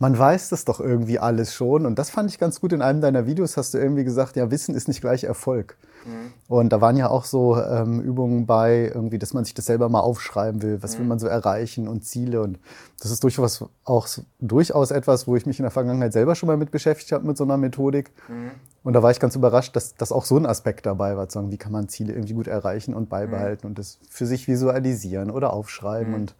man 0.00 0.18
weiß 0.18 0.48
das 0.48 0.64
doch 0.64 0.80
irgendwie 0.80 1.18
alles 1.18 1.54
schon. 1.54 1.86
Und 1.86 1.98
das 1.98 2.10
fand 2.10 2.30
ich 2.30 2.38
ganz 2.38 2.60
gut. 2.60 2.72
In 2.72 2.82
einem 2.82 3.02
deiner 3.02 3.26
Videos 3.26 3.56
hast 3.56 3.74
du 3.74 3.78
irgendwie 3.78 4.02
gesagt, 4.02 4.34
ja, 4.34 4.50
Wissen 4.50 4.74
ist 4.74 4.88
nicht 4.88 5.02
gleich 5.02 5.24
Erfolg. 5.24 5.76
Mhm. 6.04 6.32
Und 6.48 6.72
da 6.72 6.80
waren 6.80 6.96
ja 6.96 7.08
auch 7.08 7.24
so 7.24 7.56
ähm, 7.56 8.00
Übungen 8.00 8.46
bei, 8.46 8.90
irgendwie, 8.94 9.18
dass 9.18 9.34
man 9.34 9.44
sich 9.44 9.54
das 9.54 9.66
selber 9.66 9.88
mal 9.88 10.00
aufschreiben 10.00 10.62
will. 10.62 10.82
Was 10.82 10.94
mhm. 10.94 11.00
will 11.00 11.06
man 11.06 11.18
so 11.18 11.26
erreichen 11.26 11.88
und 11.88 12.04
Ziele? 12.04 12.42
Und 12.42 12.58
das 13.00 13.10
ist 13.10 13.22
durchaus 13.22 13.64
auch 13.84 14.08
durchaus 14.38 14.90
etwas, 14.90 15.26
wo 15.26 15.36
ich 15.36 15.46
mich 15.46 15.58
in 15.58 15.64
der 15.64 15.70
Vergangenheit 15.70 16.12
selber 16.12 16.34
schon 16.34 16.46
mal 16.46 16.56
mit 16.56 16.70
beschäftigt 16.70 17.12
habe, 17.12 17.26
mit 17.26 17.36
so 17.36 17.44
einer 17.44 17.56
Methodik. 17.56 18.12
Mhm. 18.28 18.50
Und 18.82 18.94
da 18.94 19.02
war 19.02 19.10
ich 19.10 19.20
ganz 19.20 19.36
überrascht, 19.36 19.76
dass, 19.76 19.94
dass 19.94 20.10
auch 20.10 20.24
so 20.24 20.36
ein 20.36 20.46
Aspekt 20.46 20.86
dabei 20.86 21.16
war, 21.16 21.28
zu 21.28 21.38
sagen, 21.38 21.50
wie 21.50 21.58
kann 21.58 21.72
man 21.72 21.88
Ziele 21.88 22.14
irgendwie 22.14 22.34
gut 22.34 22.46
erreichen 22.46 22.94
und 22.94 23.08
beibehalten 23.08 23.66
mhm. 23.66 23.70
und 23.72 23.78
das 23.78 23.98
für 24.08 24.26
sich 24.26 24.48
visualisieren 24.48 25.30
oder 25.30 25.52
aufschreiben. 25.52 26.12
Mhm. 26.12 26.14
Und 26.14 26.34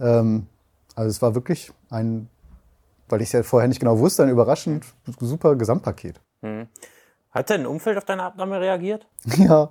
Ähm, 0.00 0.46
also 0.94 1.10
es 1.10 1.22
war 1.22 1.34
wirklich 1.34 1.72
ein, 1.90 2.28
weil 3.08 3.20
ich 3.20 3.28
es 3.28 3.32
ja 3.32 3.42
vorher 3.42 3.68
nicht 3.68 3.80
genau 3.80 3.98
wusste, 3.98 4.22
ein 4.22 4.28
überraschend 4.28 4.84
super 5.20 5.56
Gesamtpaket. 5.56 6.20
Mhm. 6.42 6.66
Hat 7.34 7.50
dein 7.50 7.66
Umfeld 7.66 7.98
auf 7.98 8.04
deine 8.04 8.22
Abnahme 8.22 8.60
reagiert? 8.60 9.06
Ja. 9.36 9.70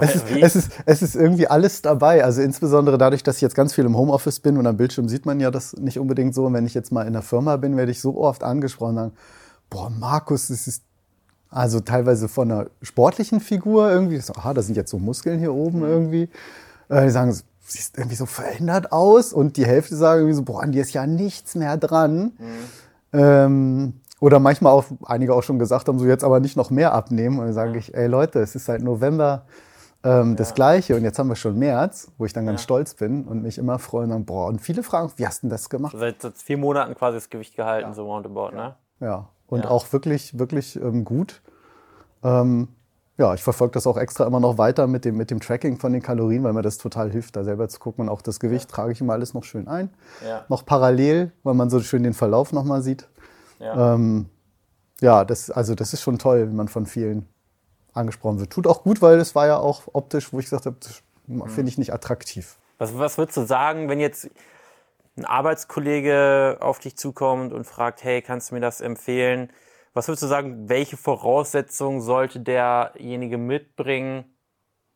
es, 0.00 0.14
ist, 0.14 0.24
es, 0.30 0.56
ist, 0.56 0.72
es 0.86 1.02
ist 1.02 1.16
irgendwie 1.16 1.48
alles 1.48 1.82
dabei. 1.82 2.22
Also 2.22 2.42
insbesondere 2.42 2.96
dadurch, 2.96 3.24
dass 3.24 3.36
ich 3.36 3.42
jetzt 3.42 3.56
ganz 3.56 3.74
viel 3.74 3.84
im 3.84 3.96
Homeoffice 3.96 4.38
bin 4.38 4.56
und 4.56 4.68
am 4.68 4.76
Bildschirm 4.76 5.08
sieht 5.08 5.26
man 5.26 5.40
ja 5.40 5.50
das 5.50 5.72
nicht 5.72 5.98
unbedingt 5.98 6.32
so. 6.32 6.46
Und 6.46 6.54
wenn 6.54 6.64
ich 6.64 6.74
jetzt 6.74 6.92
mal 6.92 7.06
in 7.08 7.12
der 7.12 7.22
Firma 7.22 7.56
bin, 7.56 7.76
werde 7.76 7.90
ich 7.90 8.00
so 8.00 8.20
oft 8.20 8.44
angesprochen 8.44 8.90
und 8.90 8.96
sagen, 8.96 9.12
boah, 9.68 9.90
Markus, 9.90 10.46
das 10.46 10.68
ist 10.68 10.84
also 11.48 11.80
teilweise 11.80 12.28
von 12.28 12.52
einer 12.52 12.66
sportlichen 12.82 13.40
Figur 13.40 13.90
irgendwie, 13.90 14.18
so, 14.18 14.32
aha, 14.34 14.54
da 14.54 14.62
sind 14.62 14.76
jetzt 14.76 14.92
so 14.92 14.98
Muskeln 15.00 15.40
hier 15.40 15.52
oben 15.52 15.82
irgendwie. 15.82 16.28
Äh, 16.88 17.06
die 17.06 17.10
sagen, 17.10 17.36
siehst 17.66 17.98
irgendwie 17.98 18.16
so 18.16 18.26
verändert 18.26 18.92
aus 18.92 19.32
und 19.32 19.56
die 19.56 19.66
Hälfte 19.66 19.96
sagen 19.96 20.20
irgendwie 20.20 20.36
so, 20.36 20.42
boah, 20.42 20.62
an 20.62 20.70
dir 20.70 20.82
ist 20.82 20.92
ja 20.92 21.06
nichts 21.06 21.56
mehr 21.56 21.76
dran. 21.76 22.32
Mhm. 22.38 22.54
Ähm, 23.12 23.94
oder 24.20 24.38
manchmal 24.38 24.72
auch 24.72 24.84
einige 25.04 25.34
auch 25.34 25.42
schon 25.42 25.58
gesagt 25.58 25.88
haben, 25.88 25.98
so 25.98 26.06
jetzt 26.06 26.24
aber 26.24 26.40
nicht 26.40 26.56
noch 26.56 26.70
mehr 26.70 26.92
abnehmen. 26.92 27.38
Und 27.38 27.46
dann 27.46 27.54
sage 27.54 27.78
ich, 27.78 27.94
ey 27.94 28.06
Leute, 28.06 28.40
es 28.40 28.54
ist 28.54 28.66
seit 28.66 28.82
November 28.82 29.46
ähm, 30.04 30.30
ja. 30.30 30.36
das 30.36 30.54
Gleiche 30.54 30.96
und 30.96 31.02
jetzt 31.02 31.18
haben 31.18 31.28
wir 31.28 31.36
schon 31.36 31.58
März, 31.58 32.10
wo 32.18 32.24
ich 32.24 32.32
dann 32.32 32.46
ganz 32.46 32.60
ja. 32.60 32.64
stolz 32.64 32.94
bin 32.94 33.24
und 33.24 33.42
mich 33.42 33.58
immer 33.58 33.78
freue 33.78 34.04
und 34.04 34.10
dann, 34.10 34.24
boah, 34.24 34.46
und 34.46 34.60
viele 34.60 34.82
fragen, 34.82 35.10
wie 35.16 35.26
hast 35.26 35.42
du 35.42 35.46
denn 35.46 35.50
das 35.50 35.68
gemacht? 35.68 35.96
Seit, 35.98 36.22
seit 36.22 36.38
vier 36.38 36.58
Monaten 36.58 36.94
quasi 36.94 37.16
das 37.16 37.28
Gewicht 37.28 37.56
gehalten, 37.56 37.88
ja. 37.88 37.94
so 37.94 38.04
roundabout, 38.04 38.54
ne? 38.54 38.76
Ja, 39.00 39.28
und 39.46 39.66
auch 39.66 39.92
wirklich, 39.92 40.38
wirklich 40.38 40.76
ähm, 40.76 41.04
gut. 41.04 41.42
Ähm, 42.22 42.68
ja, 43.18 43.34
ich 43.34 43.42
verfolge 43.42 43.72
das 43.72 43.86
auch 43.86 43.98
extra 43.98 44.26
immer 44.26 44.40
noch 44.40 44.56
weiter 44.56 44.86
mit 44.86 45.04
dem, 45.04 45.16
mit 45.16 45.30
dem 45.30 45.40
Tracking 45.40 45.76
von 45.76 45.92
den 45.92 46.00
Kalorien, 46.00 46.42
weil 46.42 46.54
mir 46.54 46.62
das 46.62 46.78
total 46.78 47.10
hilft, 47.10 47.36
da 47.36 47.44
selber 47.44 47.68
zu 47.68 47.78
gucken. 47.78 48.04
Und 48.04 48.08
auch 48.08 48.22
das 48.22 48.40
Gewicht 48.40 48.70
ja. 48.70 48.76
trage 48.76 48.92
ich 48.92 49.00
immer 49.02 49.12
alles 49.12 49.34
noch 49.34 49.44
schön 49.44 49.68
ein. 49.68 49.90
Ja. 50.26 50.46
Noch 50.48 50.64
parallel, 50.64 51.32
weil 51.42 51.52
man 51.52 51.68
so 51.68 51.80
schön 51.80 52.02
den 52.02 52.14
Verlauf 52.14 52.52
nochmal 52.52 52.80
sieht. 52.80 53.08
Ja, 53.60 53.94
ähm, 53.94 54.26
ja 55.00 55.24
das, 55.24 55.50
also 55.50 55.74
das 55.74 55.92
ist 55.92 56.02
schon 56.02 56.18
toll, 56.18 56.40
wenn 56.40 56.56
man 56.56 56.68
von 56.68 56.86
vielen 56.86 57.28
angesprochen 57.92 58.40
wird. 58.40 58.50
Tut 58.50 58.66
auch 58.66 58.82
gut, 58.82 59.02
weil 59.02 59.18
es 59.18 59.34
war 59.34 59.46
ja 59.46 59.58
auch 59.58 59.82
optisch, 59.92 60.32
wo 60.32 60.38
ich 60.38 60.46
gesagt 60.46 60.66
habe, 60.66 60.76
das 60.80 61.02
finde 61.54 61.68
ich 61.68 61.78
nicht 61.78 61.92
attraktiv. 61.92 62.56
Was, 62.78 62.96
was 62.98 63.18
würdest 63.18 63.36
du 63.36 63.42
sagen, 63.42 63.88
wenn 63.88 64.00
jetzt 64.00 64.30
ein 65.16 65.24
Arbeitskollege 65.24 66.58
auf 66.60 66.78
dich 66.78 66.96
zukommt 66.96 67.52
und 67.52 67.64
fragt, 67.64 68.02
hey, 68.02 68.22
kannst 68.22 68.50
du 68.50 68.54
mir 68.54 68.60
das 68.60 68.80
empfehlen? 68.80 69.52
Was 69.92 70.08
würdest 70.08 70.22
du 70.22 70.28
sagen, 70.28 70.68
welche 70.68 70.96
Voraussetzungen 70.96 72.00
sollte 72.00 72.40
derjenige 72.40 73.38
mitbringen, 73.38 74.24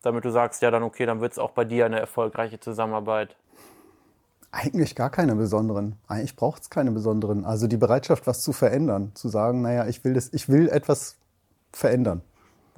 damit 0.02 0.25
du 0.25 0.30
sagst, 0.30 0.62
ja, 0.62 0.71
dann 0.71 0.83
okay, 0.83 1.04
dann 1.04 1.21
wird 1.21 1.33
es 1.33 1.38
auch 1.38 1.50
bei 1.50 1.64
dir 1.64 1.85
eine 1.85 1.99
erfolgreiche 1.99 2.61
Zusammenarbeit? 2.61 3.37
Eigentlich 4.55 4.95
gar 4.95 5.11
keine 5.11 5.35
besonderen. 5.35 5.97
Eigentlich 6.07 6.37
braucht 6.37 6.63
es 6.63 6.71
keine 6.71 6.93
besonderen. 6.93 7.45
Also 7.45 7.67
die 7.67 7.77
Bereitschaft, 7.77 8.27
was 8.27 8.43
zu 8.43 8.53
verändern, 8.53 9.13
zu 9.15 9.29
sagen, 9.29 9.63
naja, 9.63 9.87
ich 9.87 10.05
will 10.05 10.15
das, 10.15 10.33
ich 10.33 10.49
will 10.49 10.69
etwas 10.69 11.17
verändern 11.73 12.23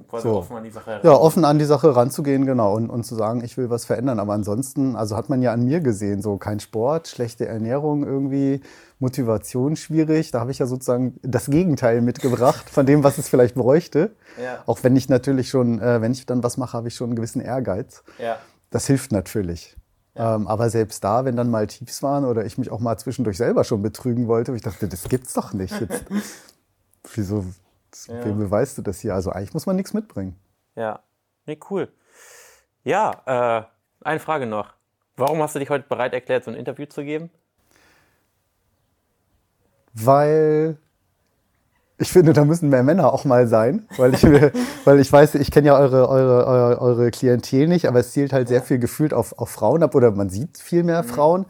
quasi 0.09 0.29
so. 0.29 0.37
offen 0.37 0.57
an 0.57 0.65
die 0.65 0.71
Sache 0.71 1.01
Ja, 1.03 1.13
offen 1.13 1.45
an 1.45 1.59
die 1.59 1.65
Sache 1.65 1.95
ranzugehen, 1.95 2.47
genau. 2.47 2.75
Und, 2.75 2.91
und 2.91 3.05
zu 3.05 3.15
sagen, 3.15 3.43
ich 3.43 3.57
will 3.57 3.71
was 3.71 3.85
verändern. 3.85 4.19
Aber 4.19 4.35
ansonsten, 4.35 4.97
also 4.97 5.17
hat 5.17 5.29
man 5.29 5.43
ja 5.43 5.53
an 5.53 5.65
mir 5.65 5.81
gesehen, 5.81 6.23
so 6.23 6.37
kein 6.37 6.61
Sport, 6.61 7.09
schlechte 7.09 7.47
Ernährung 7.47 8.05
irgendwie, 8.05 8.61
Motivation 8.99 9.77
schwierig. 9.77 10.31
Da 10.31 10.41
habe 10.41 10.51
ich 10.51 10.59
ja 10.59 10.67
sozusagen 10.67 11.19
das 11.23 11.47
Gegenteil 11.47 12.01
mitgebracht 12.01 12.69
von 12.71 12.87
dem, 12.87 13.05
was 13.05 13.19
es 13.19 13.29
vielleicht 13.29 13.55
bräuchte. 13.55 14.13
Ja. 14.43 14.63
Auch 14.67 14.79
wenn 14.83 14.97
ich 14.97 15.09
natürlich 15.09 15.49
schon, 15.49 15.81
äh, 15.81 16.01
wenn 16.01 16.13
ich 16.13 16.27
dann 16.27 16.43
was 16.43 16.57
mache, 16.57 16.77
habe 16.77 16.89
ich 16.89 16.95
schon 16.95 17.09
einen 17.09 17.17
gewissen 17.17 17.41
Ehrgeiz. 17.41 18.03
Ja. 18.19 18.37
Das 18.71 18.87
hilft 18.87 19.13
natürlich. 19.13 19.77
Ja. 20.17 20.35
Ähm, 20.35 20.49
aber 20.49 20.71
selbst 20.71 21.05
da, 21.05 21.25
wenn 21.25 21.37
dann 21.37 21.51
mal 21.51 21.67
Tiefs 21.67 22.03
waren 22.03 22.25
oder 22.25 22.45
ich 22.45 22.59
mich 22.59 22.71
auch 22.71 22.81
mal 22.81 22.97
zwischendurch 22.97 23.37
selber 23.37 23.65
schon 23.65 23.83
betrügen 23.83 24.29
wollte, 24.29 24.55
ich 24.55 24.63
dachte, 24.63 24.89
das 24.89 25.05
gibt's 25.05 25.35
doch 25.35 25.53
nicht. 25.53 25.79
Jetzt, 25.81 26.05
wieso, 27.15 27.45
ja. 28.07 28.25
Wem 28.25 28.39
beweist 28.39 28.79
du 28.79 28.83
das 28.83 29.01
hier? 29.01 29.15
Also 29.15 29.31
eigentlich 29.31 29.55
muss 29.55 29.67
man 29.67 29.77
nichts 29.77 29.95
mitbringen. 29.95 30.37
Ja, 30.75 31.01
nee, 31.47 31.59
cool. 31.71 31.89
Ja, 32.85 33.23
äh, 33.27 34.05
eine 34.05 34.21
Frage 34.21 34.47
noch. 34.47 34.75
Warum 35.17 35.43
hast 35.43 35.55
du 35.55 35.59
dich 35.59 35.71
heute 35.71 35.89
bereit 35.89 36.13
erklärt, 36.13 36.45
so 36.45 36.51
ein 36.51 36.57
Interview 36.57 36.87
zu 36.87 37.03
geben? 37.03 37.31
Weil 39.95 40.77
ich 41.99 42.13
finde, 42.13 42.33
da 42.33 42.45
müssen 42.45 42.69
mehr 42.69 42.83
Männer 42.83 43.13
auch 43.13 43.25
mal 43.25 43.47
sein, 43.47 43.87
weil 43.97 44.15
ich, 44.15 44.23
weil 44.85 45.01
ich 45.01 45.11
weiß, 45.11 45.37
ich 45.37 45.51
kenne 45.51 45.69
ja 45.69 45.79
eure, 45.79 46.09
eure, 46.09 46.47
eure, 46.47 46.81
eure 46.81 47.11
Klientel 47.11 47.69
nicht, 47.69 47.89
aber 47.89 48.01
es 48.01 48.13
zielt 48.13 48.33
halt 48.33 48.49
sehr 48.49 48.63
viel 48.63 48.79
gefühlt 48.79 49.15
auf, 49.15 49.39
auf 49.39 49.51
Frauen 49.51 49.83
ab 49.83 49.95
oder 49.95 50.11
man 50.11 50.29
sieht 50.29 50.59
viel 50.59 50.83
mehr 50.83 51.03
mhm. 51.03 51.07
Frauen. 51.07 51.47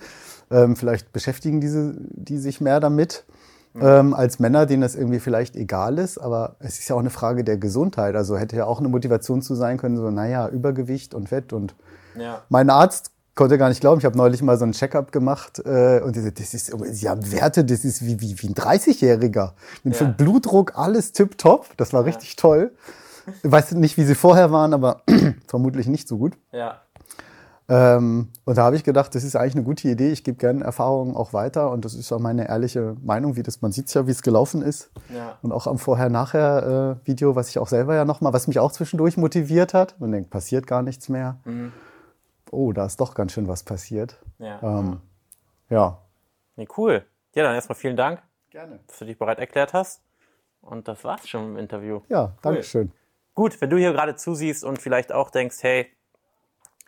Ähm, 0.51 0.77
vielleicht 0.77 1.13
beschäftigen 1.13 1.61
diese, 1.61 1.97
die 1.99 2.39
sich 2.39 2.61
mehr 2.61 2.79
damit 2.79 3.25
ähm, 3.81 4.15
als 4.15 4.39
Männer, 4.39 4.67
denen 4.67 4.83
das 4.83 4.95
irgendwie 4.95 5.19
vielleicht 5.19 5.57
egal 5.57 5.99
ist. 5.99 6.19
Aber 6.19 6.57
es 6.61 6.79
ist 6.79 6.89
ja 6.89 6.97
auch 6.97 7.01
eine 7.01 7.11
Frage 7.11 7.45
der 7.45 7.59
Gesundheit. 7.59 8.15
Also 8.15 8.37
hätte 8.39 8.57
ja 8.57 8.67
auch 8.67 8.79
eine 8.79 8.89
Motivation 8.89 9.43
zu 9.43 9.55
sein 9.55 9.77
können, 9.77 9.97
so, 9.97 10.11
naja, 10.11 10.49
Übergewicht 10.49 11.15
und 11.15 11.29
Fett. 11.29 11.53
Und 11.53 11.75
ja. 12.19 12.43
mein 12.49 12.71
Arzt 12.71 13.11
konnte 13.37 13.59
gar 13.59 13.69
nicht 13.69 13.81
glauben. 13.81 14.01
Ich 14.01 14.05
habe 14.05 14.17
neulich 14.17 14.43
mal 14.43 14.59
so 14.59 14.65
ein 14.65 14.73
Checkup 14.73 15.13
gemacht 15.13 15.63
äh, 15.65 16.01
und 16.01 16.17
diese, 16.17 16.33
das 16.33 16.55
ist, 16.55 16.73
sie 16.93 17.09
haben 17.09 17.31
Werte, 17.31 17.65
das 17.65 17.85
ist 17.85 18.05
wie, 18.05 18.21
wie, 18.21 18.35
wie 18.41 18.49
ein 18.49 18.55
30-Jähriger. 18.55 19.53
Mit 19.85 20.01
ja. 20.01 20.07
Blutdruck, 20.07 20.77
alles 20.77 21.13
tipptopp. 21.13 21.77
Das 21.77 21.93
war 21.93 22.01
ja. 22.01 22.07
richtig 22.07 22.37
toll. 22.37 22.73
Ich 23.43 23.51
weiß 23.51 23.73
nicht, 23.73 23.97
wie 23.97 24.05
sie 24.05 24.15
vorher 24.15 24.51
waren, 24.51 24.73
aber 24.73 25.03
vermutlich 25.47 25.87
nicht 25.87 26.09
so 26.09 26.17
gut. 26.17 26.37
Ja. 26.51 26.81
Ähm, 27.69 28.29
und 28.45 28.57
da 28.57 28.63
habe 28.63 28.77
ich 28.77 28.85
gedacht, 28.85 29.15
das 29.15 29.25
ist 29.25 29.35
eigentlich 29.35 29.57
eine 29.57 29.65
gute 29.65 29.89
Idee. 29.89 30.13
Ich 30.13 30.23
gebe 30.23 30.39
gerne 30.39 30.65
Erfahrungen 30.65 31.17
auch 31.17 31.33
weiter 31.33 31.71
und 31.73 31.85
das 31.85 31.95
ist 31.95 32.13
auch 32.13 32.21
meine 32.21 32.49
ehrliche 32.49 32.97
Meinung, 33.03 33.37
wie 33.37 33.43
das, 33.43 33.61
man 33.61 33.73
sieht 33.73 33.93
ja, 33.93 34.07
wie 34.07 34.13
es 34.13 34.23
gelaufen 34.23 34.63
ist. 34.63 34.91
Ja. 35.13 35.37
Und 35.43 35.53
auch 35.53 35.67
am 35.67 35.79
Vorher-Nachher-Video, 35.79 37.35
was 37.35 37.49
ich 37.49 37.59
auch 37.59 37.69
selber 37.69 37.97
ja 37.97 38.05
nochmal, 38.05 38.33
was 38.33 38.47
mich 38.47 38.61
auch 38.61 38.71
zwischendurch 38.71 39.17
motiviert 39.17 39.75
hat. 39.75 40.01
Man 40.01 40.13
denkt, 40.13 40.31
passiert 40.31 40.67
gar 40.67 40.83
nichts 40.83 41.09
mehr. 41.09 41.39
Mhm. 41.45 41.73
Oh, 42.51 42.73
da 42.73 42.87
ist 42.87 43.01
doch 43.01 43.15
ganz 43.15 43.33
schön 43.33 43.49
was 43.49 43.63
passiert. 43.63 44.23
Ja. 44.39 44.61
Ähm, 44.63 45.01
ja. 45.69 45.99
Nee, 46.57 46.69
cool. 46.77 47.05
Ja, 47.35 47.43
dann 47.43 47.55
erstmal 47.55 47.77
vielen 47.77 47.97
Dank. 47.97 48.23
Gerne. 48.51 48.81
Dass 48.87 48.99
du 48.99 49.05
dich 49.05 49.19
bereit 49.19 49.39
erklärt 49.39 49.73
hast. 49.73 50.03
Und 50.61 50.89
das 50.89 51.05
war's 51.05 51.29
schon 51.29 51.45
im 51.45 51.57
Interview. 51.57 52.01
Ja, 52.09 52.33
danke 52.43 52.63
schön. 52.63 52.93
Gut, 53.35 53.61
wenn 53.61 53.71
du 53.71 53.77
hier 53.77 53.93
gerade 53.93 54.17
zusiehst 54.17 54.65
und 54.65 54.81
vielleicht 54.81 55.13
auch 55.13 55.31
denkst, 55.31 55.59
hey, 55.61 55.93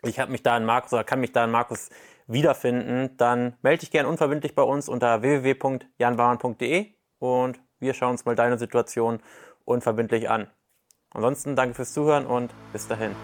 ich 0.03 0.19
habe 0.19 0.31
mich 0.31 0.43
da 0.43 0.57
in 0.57 0.65
Markus 0.65 0.93
oder 0.93 1.03
kann 1.03 1.19
mich 1.19 1.31
da 1.31 1.45
in 1.45 1.51
Markus 1.51 1.89
wiederfinden, 2.27 3.15
dann 3.17 3.55
melde 3.61 3.81
dich 3.81 3.91
gerne 3.91 4.07
unverbindlich 4.07 4.55
bei 4.55 4.63
uns 4.63 4.89
unter 4.89 5.21
www.janbauern.de 5.21 6.87
und 7.19 7.59
wir 7.79 7.93
schauen 7.93 8.11
uns 8.11 8.25
mal 8.25 8.35
deine 8.35 8.57
Situation 8.57 9.19
unverbindlich 9.65 10.29
an. 10.29 10.47
Ansonsten 11.11 11.55
danke 11.55 11.75
fürs 11.75 11.93
Zuhören 11.93 12.25
und 12.25 12.53
bis 12.71 12.87
dahin. 12.87 13.15